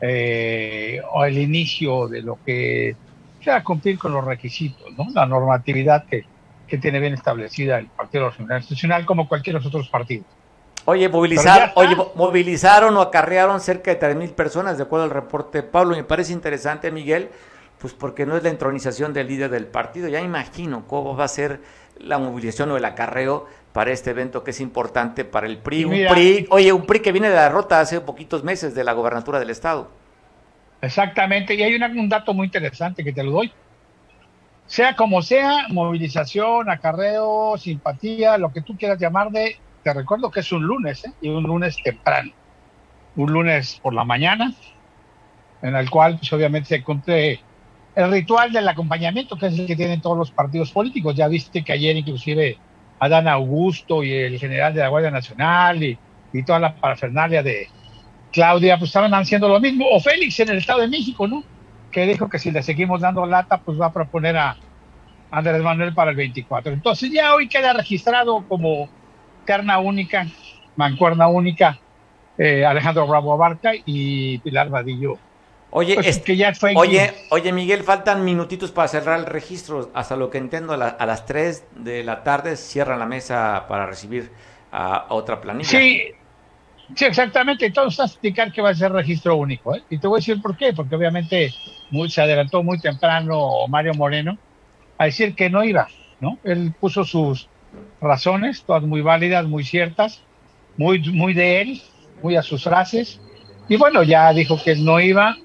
[0.00, 2.96] eh, el inicio de lo que
[3.42, 5.06] era cumplir con los requisitos, ¿no?
[5.14, 6.24] la normatividad que,
[6.66, 10.26] que tiene bien establecida el Partido Nacional Institucional como cualquier otros partidos.
[10.84, 15.62] Oye, movilizar, oye, movilizaron o acarrearon cerca de 3.000 personas, de acuerdo al reporte de
[15.68, 15.94] Pablo.
[15.94, 17.28] Me parece interesante, Miguel,
[17.78, 20.08] pues porque no es la entronización del líder del partido.
[20.08, 21.60] Ya imagino cómo va a ser
[21.98, 25.84] la movilización o el acarreo para este evento que es importante para el PRI.
[25.84, 28.92] Un PRI, oye, un PRI que viene de la derrota hace poquitos meses de la
[28.92, 29.90] gobernatura del Estado.
[30.80, 33.52] Exactamente, y hay un dato muy interesante que te lo doy.
[34.66, 40.40] Sea como sea, movilización, acarreo, simpatía, lo que tú quieras llamar de te recuerdo que
[40.40, 41.12] es un lunes, ¿eh?
[41.20, 42.32] y un lunes temprano,
[43.16, 44.52] un lunes por la mañana,
[45.62, 47.40] en el cual pues, obviamente se cumple
[47.94, 51.16] el ritual del acompañamiento, que es el que tienen todos los partidos políticos.
[51.16, 52.58] Ya viste que ayer inclusive
[52.98, 55.98] Adán Augusto y el general de la Guardia Nacional y,
[56.32, 57.68] y toda la parafernalia de
[58.32, 59.86] Claudia, pues estaban haciendo lo mismo.
[59.90, 61.44] O Félix en el Estado de México, ¿no?
[61.90, 64.56] Que dijo que si le seguimos dando lata, pues va a proponer a
[65.30, 66.72] Andrés Manuel para el 24.
[66.72, 68.88] Entonces ya hoy queda registrado como
[69.44, 70.26] terna única,
[70.76, 71.78] mancuerna única,
[72.36, 75.20] eh, Alejandro Bravo Abarca y Pilar Vadillo.
[75.70, 79.90] Oye, pues, que ya fue oye, oye, Miguel, faltan minutitos para cerrar el registro.
[79.94, 84.30] Hasta lo que entiendo, a, las 3 de la tarde cierran la mesa para recibir
[84.72, 85.68] a, otra planilla.
[85.68, 86.02] Sí,
[86.94, 87.66] sí, exactamente.
[87.66, 89.74] Entonces, a explicar que va a ser registro único.
[89.74, 89.82] ¿eh?
[89.90, 90.72] Y te voy a decir por qué.
[90.72, 91.52] Porque obviamente
[91.90, 94.38] muy, se adelantó muy temprano Mario Moreno
[94.96, 95.86] a decir que no iba.
[96.20, 96.38] ¿no?
[96.44, 97.48] Él puso sus
[98.00, 100.22] razones, todas muy válidas, muy ciertas,
[100.78, 101.82] muy, muy de él,
[102.22, 103.20] muy a sus frases.
[103.68, 105.36] Y bueno, ya dijo que no iba.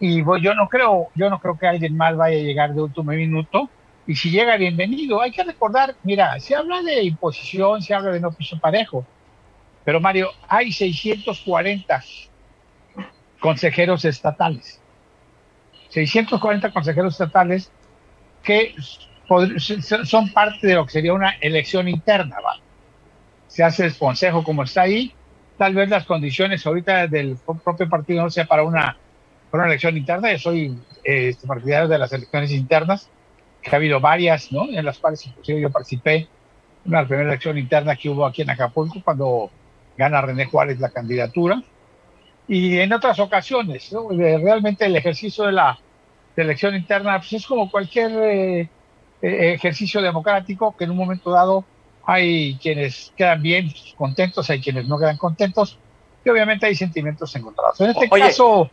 [0.00, 3.10] Y yo no creo, yo no creo que alguien más vaya a llegar de último
[3.10, 3.68] minuto.
[4.06, 5.20] Y si llega, bienvenido.
[5.20, 9.04] Hay que recordar, mira, se habla de imposición, se habla de no piso parejo.
[9.84, 12.04] Pero Mario, hay 640
[13.40, 14.80] consejeros estatales.
[15.88, 17.72] 640 consejeros estatales
[18.42, 18.74] que
[20.04, 22.36] son parte de lo que sería una elección interna.
[23.48, 25.12] Se hace el consejo como está ahí.
[25.58, 28.96] Tal vez las condiciones ahorita del propio partido no sea para una,
[29.52, 30.30] una elección interna.
[30.30, 33.10] Yo soy eh, este, partidario de las elecciones internas,
[33.60, 34.68] que ha habido varias, ¿no?
[34.70, 36.28] en las cuales inclusive yo participé.
[36.84, 39.50] Una primera elección interna que hubo aquí en Acapulco cuando
[39.96, 41.60] gana René Juárez la candidatura.
[42.46, 45.78] Y en otras ocasiones, realmente el ejercicio de la
[46.36, 48.60] elección interna pues es como cualquier eh,
[49.20, 51.64] eh, ejercicio democrático que en un momento dado
[52.08, 55.78] hay quienes quedan bien contentos, hay quienes no quedan contentos
[56.24, 57.78] y obviamente hay sentimientos encontrados.
[57.82, 58.70] En este caso,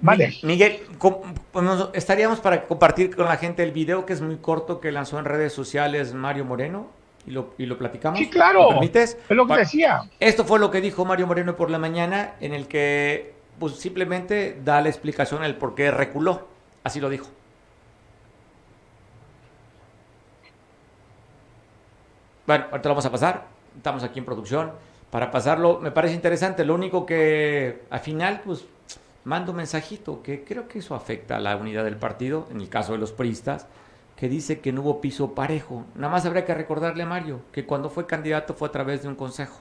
[0.00, 0.36] vale.
[0.44, 0.78] Miguel,
[1.94, 5.24] estaríamos para compartir con la gente el video que es muy corto que lanzó en
[5.24, 6.86] redes sociales Mario Moreno
[7.26, 8.20] y lo, y lo platicamos.
[8.20, 8.68] Sí, claro.
[8.68, 9.18] permites?
[9.28, 10.02] Es lo que decía.
[10.20, 14.60] Esto fue lo que dijo Mario Moreno por la mañana en el que pues, simplemente
[14.64, 16.46] da la explicación el por qué reculó.
[16.84, 17.26] Así lo dijo.
[22.48, 23.44] Bueno, ahorita lo vamos a pasar.
[23.76, 24.72] Estamos aquí en producción.
[25.10, 26.64] Para pasarlo, me parece interesante.
[26.64, 28.64] Lo único que al final, pues,
[29.24, 32.70] mando un mensajito que creo que eso afecta a la unidad del partido, en el
[32.70, 33.66] caso de los priistas,
[34.16, 35.84] que dice que no hubo piso parejo.
[35.94, 39.08] Nada más habría que recordarle a Mario que cuando fue candidato fue a través de
[39.08, 39.60] un consejo.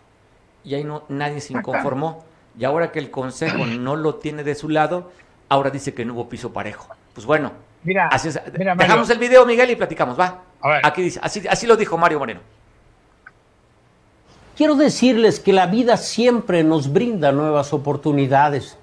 [0.63, 2.23] Y ahí no, nadie se inconformó.
[2.57, 5.11] Y ahora que el consejo no lo tiene de su lado,
[5.49, 6.87] ahora dice que no hubo piso parejo.
[7.13, 7.51] Pues bueno,
[7.83, 8.29] mira, así
[8.77, 10.43] dejamos el video, Miguel, y platicamos, va.
[10.83, 12.39] Aquí dice, así, así lo dijo Mario Moreno.
[14.57, 18.75] Quiero decirles que la vida siempre nos brinda nuevas oportunidades,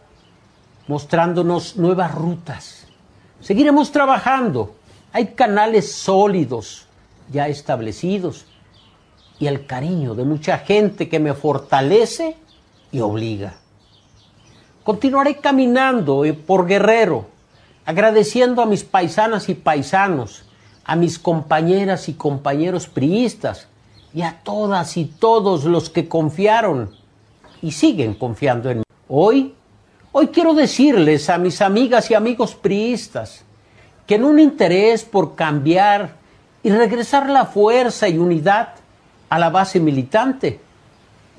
[0.87, 2.87] mostrándonos nuevas rutas.
[3.41, 4.77] Seguiremos trabajando.
[5.12, 6.87] Hay canales sólidos
[7.29, 8.47] ya establecidos
[9.41, 12.37] y el cariño de mucha gente que me fortalece
[12.93, 13.55] y obliga.
[14.85, 17.27] Continuaré caminando por Guerrero,
[17.85, 20.45] agradeciendo a mis paisanas y paisanos,
[20.85, 23.66] a mis compañeras y compañeros priistas,
[24.15, 26.91] y a todas y todos los que confiaron
[27.61, 28.85] y siguen confiando en mí.
[29.09, 29.55] Hoy,
[30.12, 33.45] hoy quiero decirles a mis amigas y amigos priistas
[34.07, 36.15] que en un interés por cambiar
[36.62, 38.75] y regresar la fuerza y unidad
[39.29, 40.61] a la base militante.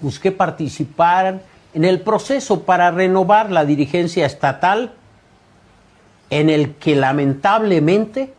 [0.02, 1.42] Busqué participar
[1.74, 4.94] en el proceso para renovar la dirigencia estatal
[6.30, 8.34] en el que lamentablemente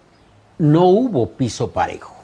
[0.59, 2.16] no hubo piso parejo.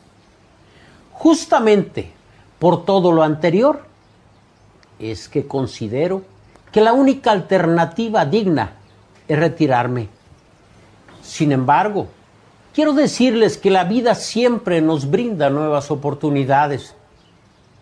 [1.23, 2.11] Justamente
[2.59, 3.85] por todo lo anterior
[4.99, 6.23] es que considero
[6.73, 8.73] que la única alternativa digna
[9.29, 10.09] es retirarme.
[11.23, 12.09] Sin embargo,
[12.75, 16.97] quiero decirles que la vida siempre nos brinda nuevas oportunidades,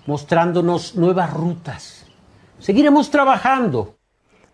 [0.04, 2.04] mostrándonos nuevas rutas.
[2.58, 3.94] Seguiremos trabajando.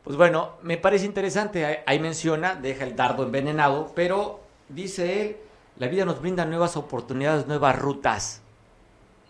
[0.04, 5.36] Pues bueno, me parece interesante, ahí menciona, deja el dardo envenenado, pero dice él,
[5.76, 8.42] la vida nos brinda nuevas oportunidades, nuevas rutas.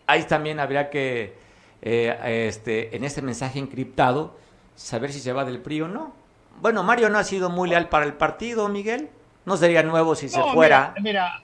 [0.06, 1.36] Ahí también habría que,
[1.82, 4.36] eh, este, en este mensaje encriptado,
[4.74, 6.14] saber si se va del PRI o no.
[6.60, 9.10] Bueno, Mario no ha sido muy leal para el partido, Miguel.
[9.44, 10.94] No sería nuevo si se fuera.
[11.00, 11.42] Mira,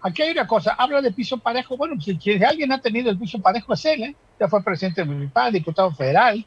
[0.00, 0.74] aquí hay una cosa.
[0.78, 1.76] Habla de piso parejo.
[1.76, 4.02] Bueno, si alguien ha tenido el piso parejo es él.
[4.02, 4.16] ¿eh?
[4.40, 6.44] Ya fue presidente municipal, diputado federal.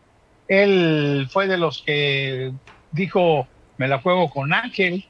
[0.48, 2.52] Él fue de los que
[2.92, 5.06] dijo, me la juego con Ángel.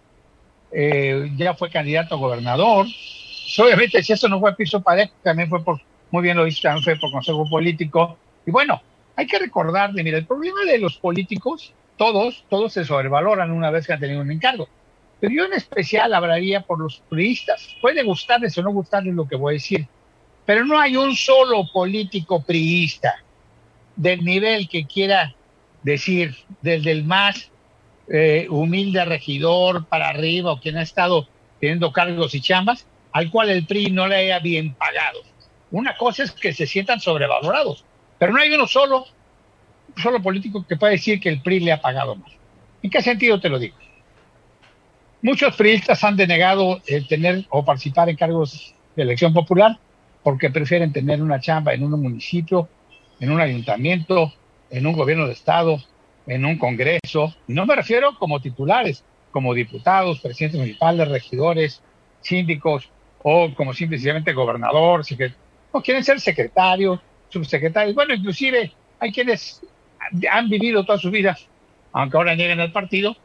[0.71, 2.85] Eh, ya fue candidato a gobernador.
[3.59, 5.79] Obviamente, si eso no fue piso parejo, también fue por,
[6.11, 8.17] muy bien lo dice, fue por consejo político.
[8.45, 8.81] Y bueno,
[9.15, 13.87] hay que recordarle, mira, el problema de los políticos, todos, todos se sobrevaloran una vez
[13.87, 14.67] que han tenido un encargo.
[15.19, 17.75] Pero yo en especial hablaría por los priistas.
[17.81, 19.87] Puede gustarles o no gustarles lo que voy a decir,
[20.45, 23.23] pero no hay un solo político priista
[23.95, 25.35] del nivel que quiera
[25.83, 27.51] decir, desde el más
[28.07, 31.27] eh, humilde regidor para arriba o quien ha estado
[31.59, 35.19] teniendo cargos y chambas, al cual el PRI no le haya bien pagado.
[35.71, 37.85] Una cosa es que se sientan sobrevalorados,
[38.19, 39.05] pero no hay uno solo,
[40.01, 42.31] solo político que pueda decir que el PRI le ha pagado más.
[42.83, 43.75] ¿En qué sentido te lo digo?
[45.21, 49.77] Muchos priistas han denegado el tener o participar en cargos de elección popular
[50.23, 52.67] porque prefieren tener una chamba en un municipio,
[53.19, 54.33] en un ayuntamiento,
[54.69, 55.81] en un gobierno de estado,
[56.27, 57.33] en un congreso.
[57.47, 61.81] No me refiero como titulares, como diputados, presidentes municipales, regidores,
[62.21, 62.89] síndicos
[63.23, 65.05] o como simplemente gobernador,
[65.71, 66.99] o quieren ser secretarios,
[67.29, 69.61] subsecretarios, bueno, inclusive hay quienes
[70.29, 71.37] han vivido toda su vida,
[71.93, 73.15] aunque ahora lleguen al partido,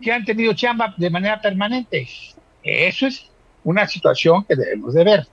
[0.00, 2.08] que han tenido chamba de manera permanente.
[2.62, 3.30] Eso es
[3.64, 5.26] una situación que debemos de ver.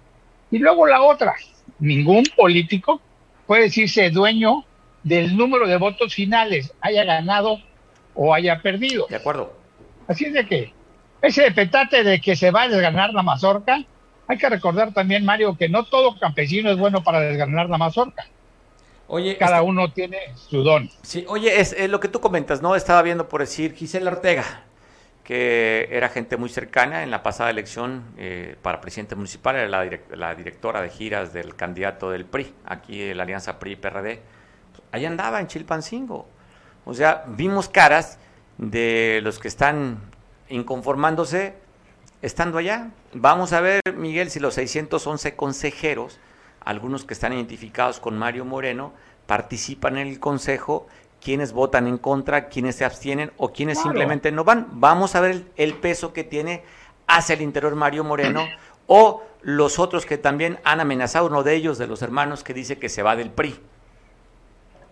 [0.52, 1.34] Y luego la otra,
[1.80, 3.02] ningún político
[3.48, 4.66] puede decirse dueño
[5.04, 7.60] del número de votos finales, haya ganado
[8.16, 9.08] o haya perdido.
[9.10, 9.54] De acuerdo.
[10.08, 10.74] Así es de que
[11.22, 13.84] ese petate de que se va a desganar la mazorca,
[14.28, 18.26] hay que recordar también, Mario, que no todo campesino es bueno para desgranar la mazorca.
[19.08, 20.90] Oye, cada este uno tiene su don.
[21.02, 22.76] Sí, oye, es, lo que tú comentas, ¿no?
[22.76, 24.64] Estaba viendo por decir Gisela Ortega,
[25.24, 30.36] que era gente muy cercana en la pasada elección eh, para presidente municipal, era la,
[30.36, 34.22] directora de giras del candidato del PRI, aquí la alianza PRI-PRD.
[34.92, 36.28] Ahí andaba en Chilpancingo.
[36.86, 38.20] O sea, vimos caras
[38.58, 40.00] de los que están
[40.50, 41.56] inconformándose
[42.24, 42.90] estando allá.
[43.14, 46.20] Vamos a ver, Miguel, si los 611 consejeros,
[46.62, 48.94] algunos que están identificados con Mario Moreno,
[49.28, 50.88] participan en el consejo,
[51.22, 54.68] quiénes votan en contra, quiénes se abstienen o quiénes simplemente no van.
[54.72, 56.64] Vamos a ver el, peso que tiene
[57.08, 58.48] hacia el interior Mario Moreno
[58.88, 62.80] o los otros que también han amenazado, uno de ellos, de los hermanos, que dice
[62.80, 63.60] que se va del PRI.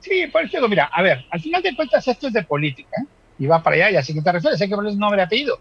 [0.01, 3.05] Sí, por eso mira, a ver, al final de cuentas esto es de política ¿eh?
[3.39, 5.59] y va para allá, y así que te refieres, hay que ponerle nombre y apellido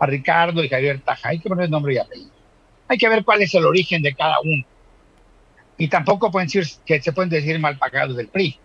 [0.00, 1.28] a Ricardo y Javier Taja.
[1.28, 2.30] Hay que poner nombre y apellido.
[2.88, 4.64] Hay que ver cuál es el origen de cada uno.
[5.78, 8.58] Y tampoco pueden decir que se pueden decir mal pagados del PRI.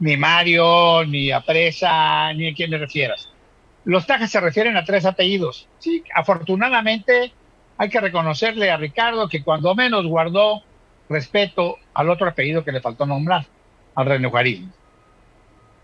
[0.00, 3.28] Ni Mario, ni a Presa, ni a quien le refieras.
[3.84, 5.68] Los Tajas se refieren a tres apellidos.
[5.78, 7.32] Sí, afortunadamente
[7.76, 10.62] hay que reconocerle a Ricardo que cuando menos guardó
[11.08, 13.46] respeto al otro apellido que le faltó nombrar,
[13.94, 14.72] al renujarismo.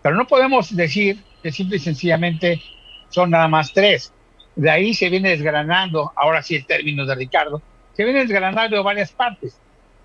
[0.01, 2.61] Pero no podemos decir que simple y sencillamente
[3.09, 4.13] son nada más tres.
[4.55, 7.61] De ahí se viene desgranando, ahora sí el término de Ricardo,
[7.93, 9.59] se viene desgranando de varias partes.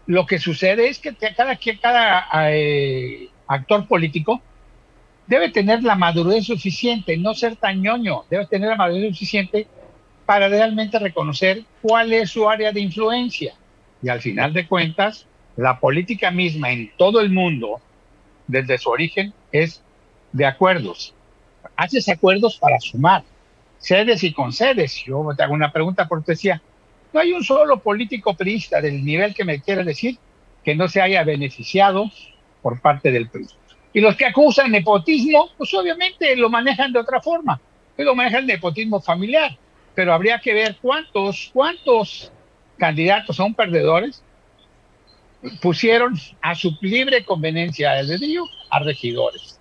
[0.07, 4.41] Lo que sucede es que cada, cada eh, actor político
[5.27, 9.69] debe tener la madurez suficiente, no ser tan ñoño, debe tener la madurez suficiente
[10.27, 13.55] para realmente reconocer cuál es su área de influencia.
[14.03, 15.27] Y al final de cuentas,
[15.57, 17.81] la política misma en todo el mundo,
[18.49, 19.83] desde su origen, es
[20.33, 21.15] de acuerdos.
[21.77, 23.23] Haces acuerdos para sumar
[23.81, 25.03] sedes y concedes.
[25.05, 26.63] Yo te hago una pregunta por decía,
[27.13, 30.17] no hay un solo político priista del nivel que me quiere decir
[30.65, 32.05] que no se haya beneficiado
[32.63, 33.49] por parte del PRI.
[33.93, 37.61] Y los que acusan nepotismo, pues obviamente lo manejan de otra forma,
[37.97, 39.57] lo manejan nepotismo familiar,
[39.95, 42.31] pero habría que ver cuántos, cuántos
[42.79, 44.23] candidatos son perdedores
[45.61, 49.59] pusieron a su libre conveniencia de dedillo a regidores,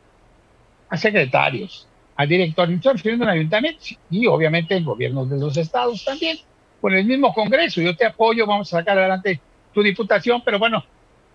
[0.89, 1.88] a secretarios,
[2.19, 3.79] a directores, estoy refiriendo al ayuntamiento
[4.11, 6.37] y obviamente el gobierno de los estados también,
[6.81, 7.79] con el mismo Congreso.
[7.79, 9.39] Yo te apoyo, vamos a sacar adelante
[9.73, 10.83] tu diputación, pero bueno,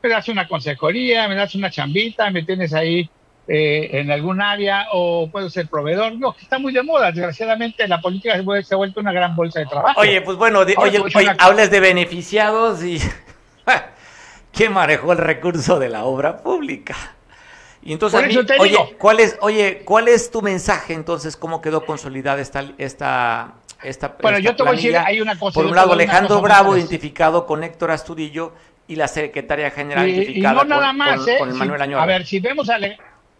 [0.02, 3.08] me das una consejería, me das una chambita, me tienes ahí
[3.48, 6.18] eh, en algún área o puedo ser proveedor.
[6.18, 7.06] No, está muy de moda.
[7.12, 9.98] Desgraciadamente la política se, ha vuelto una gran bolsa de trabajo.
[9.98, 12.98] Oye, pues bueno, oye, oye hables de beneficiados y
[14.52, 17.13] ¿quién manejó el recurso de la obra pública?
[17.84, 18.20] Y entonces,
[18.58, 21.36] oye, ¿cuál es, oye, ¿cuál es tu mensaje entonces?
[21.36, 25.54] ¿Cómo quedó consolidada esta, esta, esta Bueno, yo te voy a decir, hay una cosa.
[25.54, 28.52] Por un lado, Alejandro Bravo, identificado con Héctor Astudillo,
[28.86, 31.38] y la secretaria general identificada y no nada más, ¿eh?
[31.54, 32.02] Manuel Añora.
[32.02, 32.78] A ver, si vemos, a,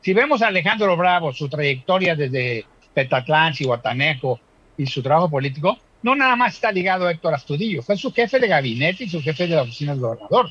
[0.00, 2.64] si vemos a Alejandro Bravo, su trayectoria desde
[2.94, 4.40] Petatlán, Cihuatanejo
[4.76, 8.38] y su trabajo político, no nada más está ligado a Héctor Astudillo, fue su jefe
[8.38, 10.50] de gabinete y su jefe de la oficina del gobernador.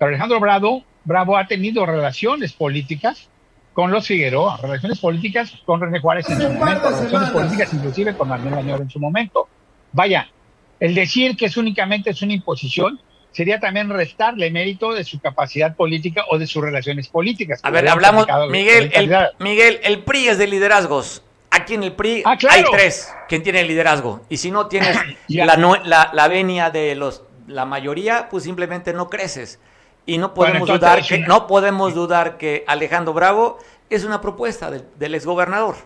[0.00, 3.28] Pero Alejandro Bravo, Bravo ha tenido relaciones políticas
[3.74, 8.28] con los Figueroa, relaciones políticas con René Juárez en su momento, relaciones políticas inclusive con
[8.28, 9.46] Manuel Añor en su momento.
[9.92, 10.26] Vaya,
[10.80, 12.98] el decir que es únicamente es una imposición
[13.30, 17.60] sería también restarle mérito de su capacidad política o de sus relaciones políticas.
[17.62, 21.22] A ver, hablamos, Miguel, el, Miguel, el PRI es de liderazgos.
[21.50, 24.22] Aquí en el PRI ah, hay tres quien tiene liderazgo.
[24.30, 24.96] Y si no tienes
[25.28, 29.60] la, la, la venia de los la mayoría, pues simplemente no creces.
[30.10, 33.58] Y no podemos dudar que no podemos dudar que Alejandro Bravo
[33.88, 35.76] es una propuesta del, del exgobernador.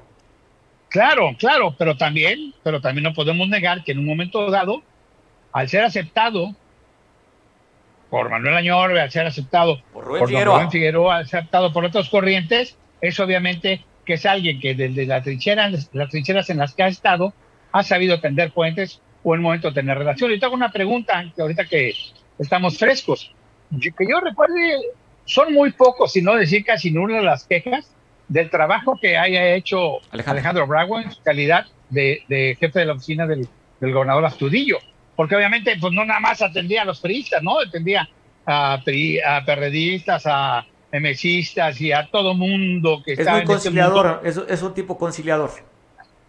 [0.88, 4.82] Claro, claro, pero también, pero también no podemos negar que en un momento dado,
[5.52, 6.54] al ser aceptado
[8.08, 10.70] por Manuel Añor, al ser aceptado por Rubén, Figueroa.
[10.70, 16.08] Figueroa, aceptado por otras corrientes, es obviamente que es alguien que desde la trinchera, las
[16.08, 17.34] trincheras en las que ha estado
[17.72, 20.32] ha sabido tender puentes o en un momento tener relación.
[20.32, 21.92] Y te hago una pregunta, que ahorita que
[22.38, 23.30] estamos frescos
[23.80, 24.80] que yo recuerde,
[25.24, 27.90] son muy pocos, si no decir casi nula las quejas
[28.28, 33.26] del trabajo que haya hecho Alejandro, Bravo en su calidad de, jefe de la oficina
[33.26, 33.48] del,
[33.80, 34.78] gobernador Astudillo.
[35.14, 37.60] Porque obviamente, pues no nada más atendía a los periodistas, ¿no?
[37.60, 38.08] Atendía
[38.46, 44.62] a, a perredistas, a emesistas y a todo mundo que es muy este conciliador, es,
[44.62, 45.50] un tipo conciliador.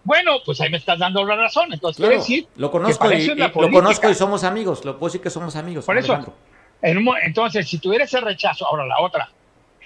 [0.03, 1.71] Bueno, pues ahí me estás dando la razón.
[1.71, 4.83] Entonces, quiero decir, lo conozco, y, lo conozco y somos amigos.
[4.83, 5.85] Lo puedo decir que somos amigos.
[5.85, 6.19] Por eso,
[6.85, 9.29] entonces, si tuviera ese rechazo, ahora la otra,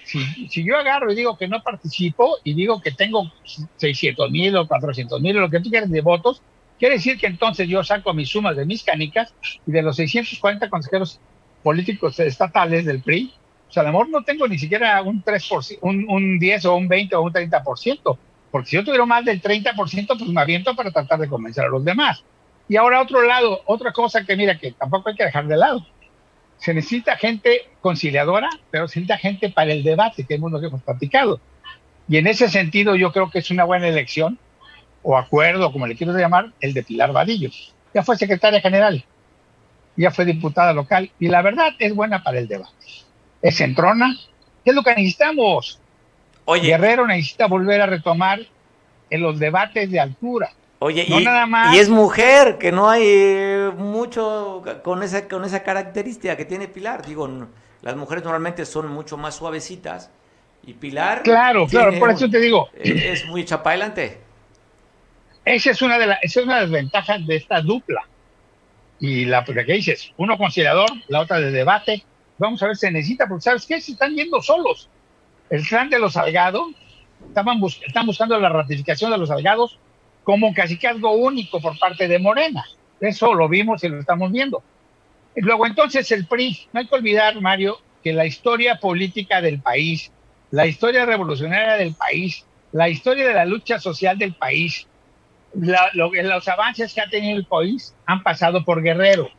[0.04, 3.32] si, si, yo agarro y digo que no participo y digo que tengo
[3.76, 6.42] 600 mil o 400 mil o lo que tú quieras de votos,
[6.78, 9.32] quiere decir que entonces yo saco mis sumas de mis canicas
[9.66, 11.20] y de los 640 consejeros
[11.62, 13.32] políticos estatales del PRI,
[13.68, 16.76] o sea, a lo mejor no tengo ni siquiera un 3%, un, un 10 o
[16.76, 18.18] un 20 o un 30%,
[18.50, 21.68] porque si yo tuviera más del 30%, pues me aviento para tratar de convencer a
[21.68, 22.24] los demás.
[22.68, 25.86] Y ahora otro lado, otra cosa que mira que tampoco hay que dejar de lado
[26.60, 30.66] se necesita gente conciliadora, pero se necesita gente para el debate, que es lo que
[30.66, 31.40] hemos platicado.
[32.06, 34.38] Y en ese sentido yo creo que es una buena elección,
[35.02, 37.48] o acuerdo, como le quiero llamar, el de Pilar Vadillo.
[37.94, 39.04] Ya fue secretaria general,
[39.96, 42.86] ya fue diputada local, y la verdad es buena para el debate.
[43.40, 44.14] Es centrona,
[44.62, 45.80] ¿qué es lo que necesitamos?
[46.44, 46.68] Oye.
[46.68, 48.40] Guerrero necesita volver a retomar
[49.08, 50.52] en los debates de altura.
[50.82, 56.46] Oye, y, es mujer, que no hay eh, mucho con esa, con esa característica que
[56.46, 57.04] tiene Pilar.
[57.04, 57.28] Digo,
[57.82, 60.10] las mujeres normalmente son mucho más suavecitas.
[60.62, 61.22] Y Pilar.
[61.22, 62.70] Claro, claro, por eso te digo.
[62.72, 64.20] Eh, es muy chapa adelante.
[65.44, 68.00] Esa es una de, las, esa es una de las ventajas de esta dupla.
[69.00, 72.04] Y la que dices, uno conciliador, la otra de debate.
[72.38, 73.82] Vamos a ver, se necesita, porque ¿sabes qué?
[73.82, 74.88] Se están yendo solos.
[75.50, 76.70] El clan de los Salgado,
[77.28, 79.78] estaban están buscando la ratificación de los Salgados
[80.30, 82.64] como casi que algo único por parte de Morena.
[83.00, 84.62] Eso lo vimos y lo estamos viendo.
[85.34, 90.12] Luego entonces el PRI, no hay que olvidar, Mario, que la historia política del país,
[90.52, 94.86] la historia revolucionaria del país, la historia de la lucha social del país,
[95.52, 99.30] los avances que ha tenido el país han pasado por Guerrero.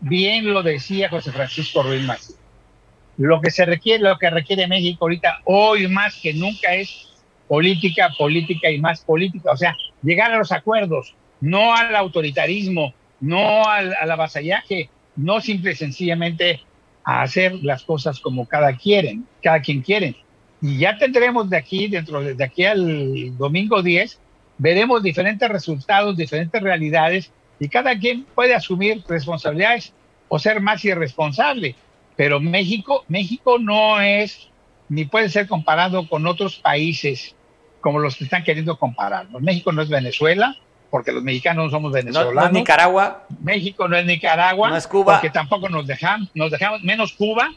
[0.00, 2.38] Bien lo decía José Francisco Ruiz Macías.
[3.16, 7.13] Lo que se requiere, lo que requiere México ahorita, hoy más que nunca, es
[7.48, 9.52] política, política y más política.
[9.52, 15.76] O sea, llegar a los acuerdos, no al autoritarismo, no al, avasallaje, no simple y
[15.76, 16.60] sencillamente
[17.04, 20.16] a hacer las cosas como cada quieren, cada quien quiere.
[20.60, 24.18] Y ya tendremos de aquí, dentro de, aquí al domingo 10,
[24.58, 27.30] veremos diferentes resultados, diferentes realidades,
[27.60, 29.92] y cada quien puede asumir responsabilidades
[30.28, 31.76] o ser más irresponsable.
[32.16, 34.48] Pero México, México no es
[34.88, 37.34] ni puede ser comparado con otros países
[37.80, 39.42] como los que están queriendo compararnos.
[39.42, 40.56] México no es Venezuela,
[40.90, 42.34] porque los mexicanos no somos venezolanos.
[42.34, 43.26] No, es Nicaragua.
[43.42, 44.70] México no es Nicaragua.
[44.70, 45.14] No es Cuba.
[45.14, 47.50] Porque tampoco nos dejamos, nos dejamos, menos Cuba,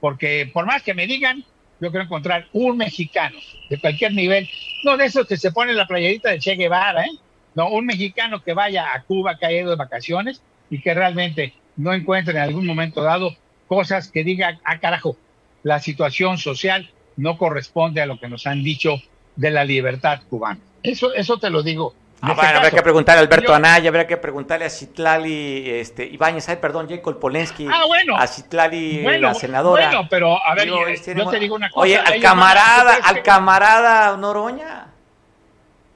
[0.00, 1.44] porque por más que me digan,
[1.80, 4.48] yo quiero encontrar un mexicano de cualquier nivel,
[4.84, 7.10] no de esos que se ponen la playerita de Che Guevara, ¿eh?
[7.54, 11.54] no, un mexicano que vaya a Cuba, que haya ido de vacaciones y que realmente
[11.76, 15.16] no encuentre en algún momento dado cosas que diga, ah, carajo,
[15.62, 18.96] la situación social no corresponde a lo que nos han dicho
[19.36, 20.60] de la libertad cubana.
[20.82, 24.16] Eso, eso te lo digo Ah, bueno, habría que preguntarle a Alberto Anaya, habría que
[24.18, 29.86] preguntarle a Citlali este, Ibáñez, ay, perdón, Jacob Polensky, ah, bueno, a Citlali, la senadora.
[29.86, 31.82] Bueno, pero a ver, yo, este, te digo una cosa.
[31.82, 34.88] Oye, al camarada, al camarada Noroña.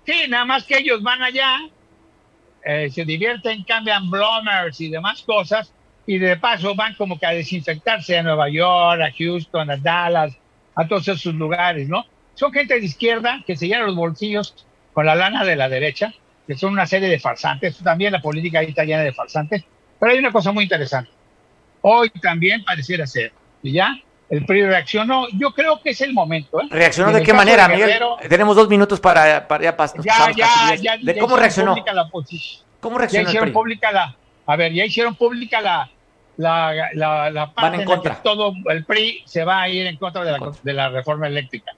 [0.07, 1.59] Sí, nada más que ellos van allá,
[2.65, 5.73] eh, se divierten, cambian bloomers y demás cosas,
[6.07, 10.37] y de paso van como que a desinfectarse a Nueva York, a Houston, a Dallas,
[10.75, 12.05] a todos esos lugares, ¿no?
[12.35, 16.13] Son gente de izquierda que se llenan los bolsillos con la lana de la derecha,
[16.47, 17.79] que son una serie de farsantes.
[17.79, 19.65] También la política llena de farsantes.
[19.99, 21.11] Pero hay una cosa muy interesante.
[21.83, 23.33] Hoy también pareciera ser,
[23.63, 23.97] y ya
[24.31, 25.27] el PRI reaccionó.
[25.39, 26.61] Yo creo que es el momento.
[26.61, 26.67] ¿eh?
[26.71, 28.01] ¿Reaccionó de qué manera, Miguel?
[28.29, 30.01] Tenemos dos minutos para, para ya pasar.
[30.03, 31.75] Ya, ya, ya, ¿De cómo reaccionó?
[31.75, 32.11] La
[32.81, 33.25] ¿Cómo reaccionó?
[33.25, 34.17] Ya hicieron pública la.
[34.47, 35.91] A ver, ya hicieron pública la.
[36.37, 38.17] La, la, la parte en, contra.
[38.17, 41.29] que todo el PRI se va a ir en contra de la, de la reforma
[41.29, 41.73] eléctrica.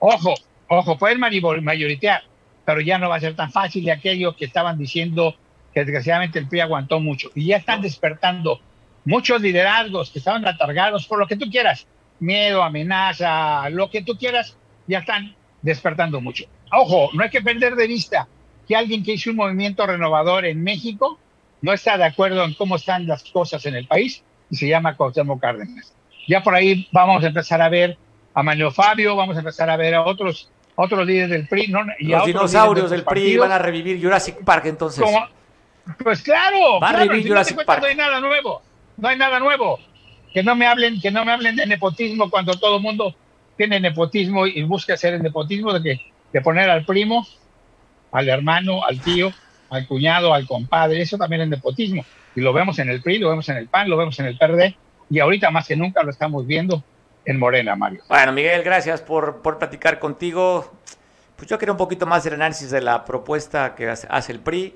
[0.00, 0.34] Ojo,
[0.68, 2.24] ojo, pueden mayoritear,
[2.64, 5.36] pero ya no va a ser tan fácil de aquello que estaban diciendo
[5.72, 7.30] que desgraciadamente el PRI aguantó mucho.
[7.34, 8.60] Y ya están despertando
[9.04, 11.86] muchos liderazgos que estaban atargados por lo que tú quieras,
[12.20, 16.44] miedo, amenaza, lo que tú quieras, ya están despertando mucho.
[16.72, 18.28] Ojo, no hay que perder de vista
[18.66, 21.18] que alguien que hizo un movimiento renovador en México
[21.64, 24.98] no está de acuerdo en cómo están las cosas en el país y se llama
[24.98, 25.94] Cuauhtémoc Cárdenas.
[26.28, 27.96] Ya por ahí vamos a empezar a ver
[28.34, 31.68] a Manuel Fabio, vamos a empezar a ver a otros otros líderes del PRI.
[31.68, 35.02] No, y Los dinosaurios del PRI van a revivir Jurassic Park entonces.
[36.02, 37.80] Pues claro, a revivir Jurassic Park.
[37.80, 38.60] No hay nada nuevo,
[38.98, 39.78] no hay nada nuevo.
[40.34, 43.14] Que no me hablen, que no me hablen de nepotismo cuando todo el mundo
[43.56, 47.26] tiene nepotismo y busca hacer el nepotismo de que de poner al primo,
[48.12, 49.32] al hermano, al tío,
[49.70, 52.04] al cuñado, al compadre, eso también es nepotismo.
[52.34, 54.36] Y lo vemos en el PRI, lo vemos en el PAN, lo vemos en el
[54.36, 54.76] PRD,
[55.10, 56.82] y ahorita más que nunca lo estamos viendo
[57.24, 58.02] en Morena, Mario.
[58.08, 60.72] Bueno, Miguel, gracias por, por platicar contigo.
[61.36, 64.74] Pues yo quería un poquito más del análisis de la propuesta que hace el PRI.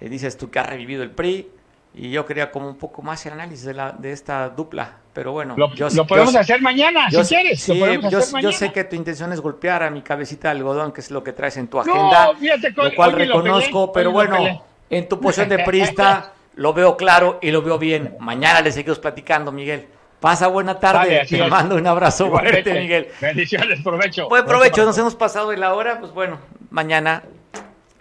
[0.00, 1.48] Eh, dices tú que ha revivido el PRI.
[1.94, 4.96] Y yo quería como un poco más el análisis de, la, de esta dupla.
[5.12, 7.66] Pero bueno, lo, lo podemos hacer mañana, si quieres.
[7.66, 11.22] yo, sé que tu intención es golpear a mi cabecita de algodón, que es lo
[11.22, 12.32] que traes en tu agenda.
[12.32, 17.62] lo cual reconozco, pero bueno, en tu posición de prista lo veo claro y lo
[17.62, 18.16] veo bien.
[18.20, 19.86] Mañana le seguimos platicando, Miguel.
[20.20, 21.26] Pasa buena tarde.
[21.28, 23.08] Te mando un abrazo fuerte, Miguel.
[23.20, 24.28] Bendiciones, provecho.
[24.28, 24.84] Buen provecho.
[24.84, 25.98] Nos hemos pasado de la hora.
[25.98, 26.38] Pues bueno,
[26.70, 27.22] mañana.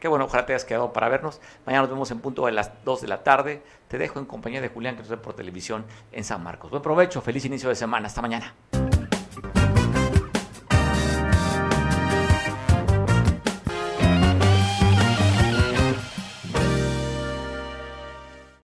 [0.02, 1.40] Qué bueno, ojalá te hayas quedado para vernos.
[1.64, 3.62] Mañana nos vemos en punto de las 2 de la tarde.
[3.88, 6.72] Te dejo en compañía de Julián, que nos ve por televisión en San Marcos.
[6.72, 8.08] Buen provecho, feliz inicio de semana.
[8.08, 8.56] Hasta mañana.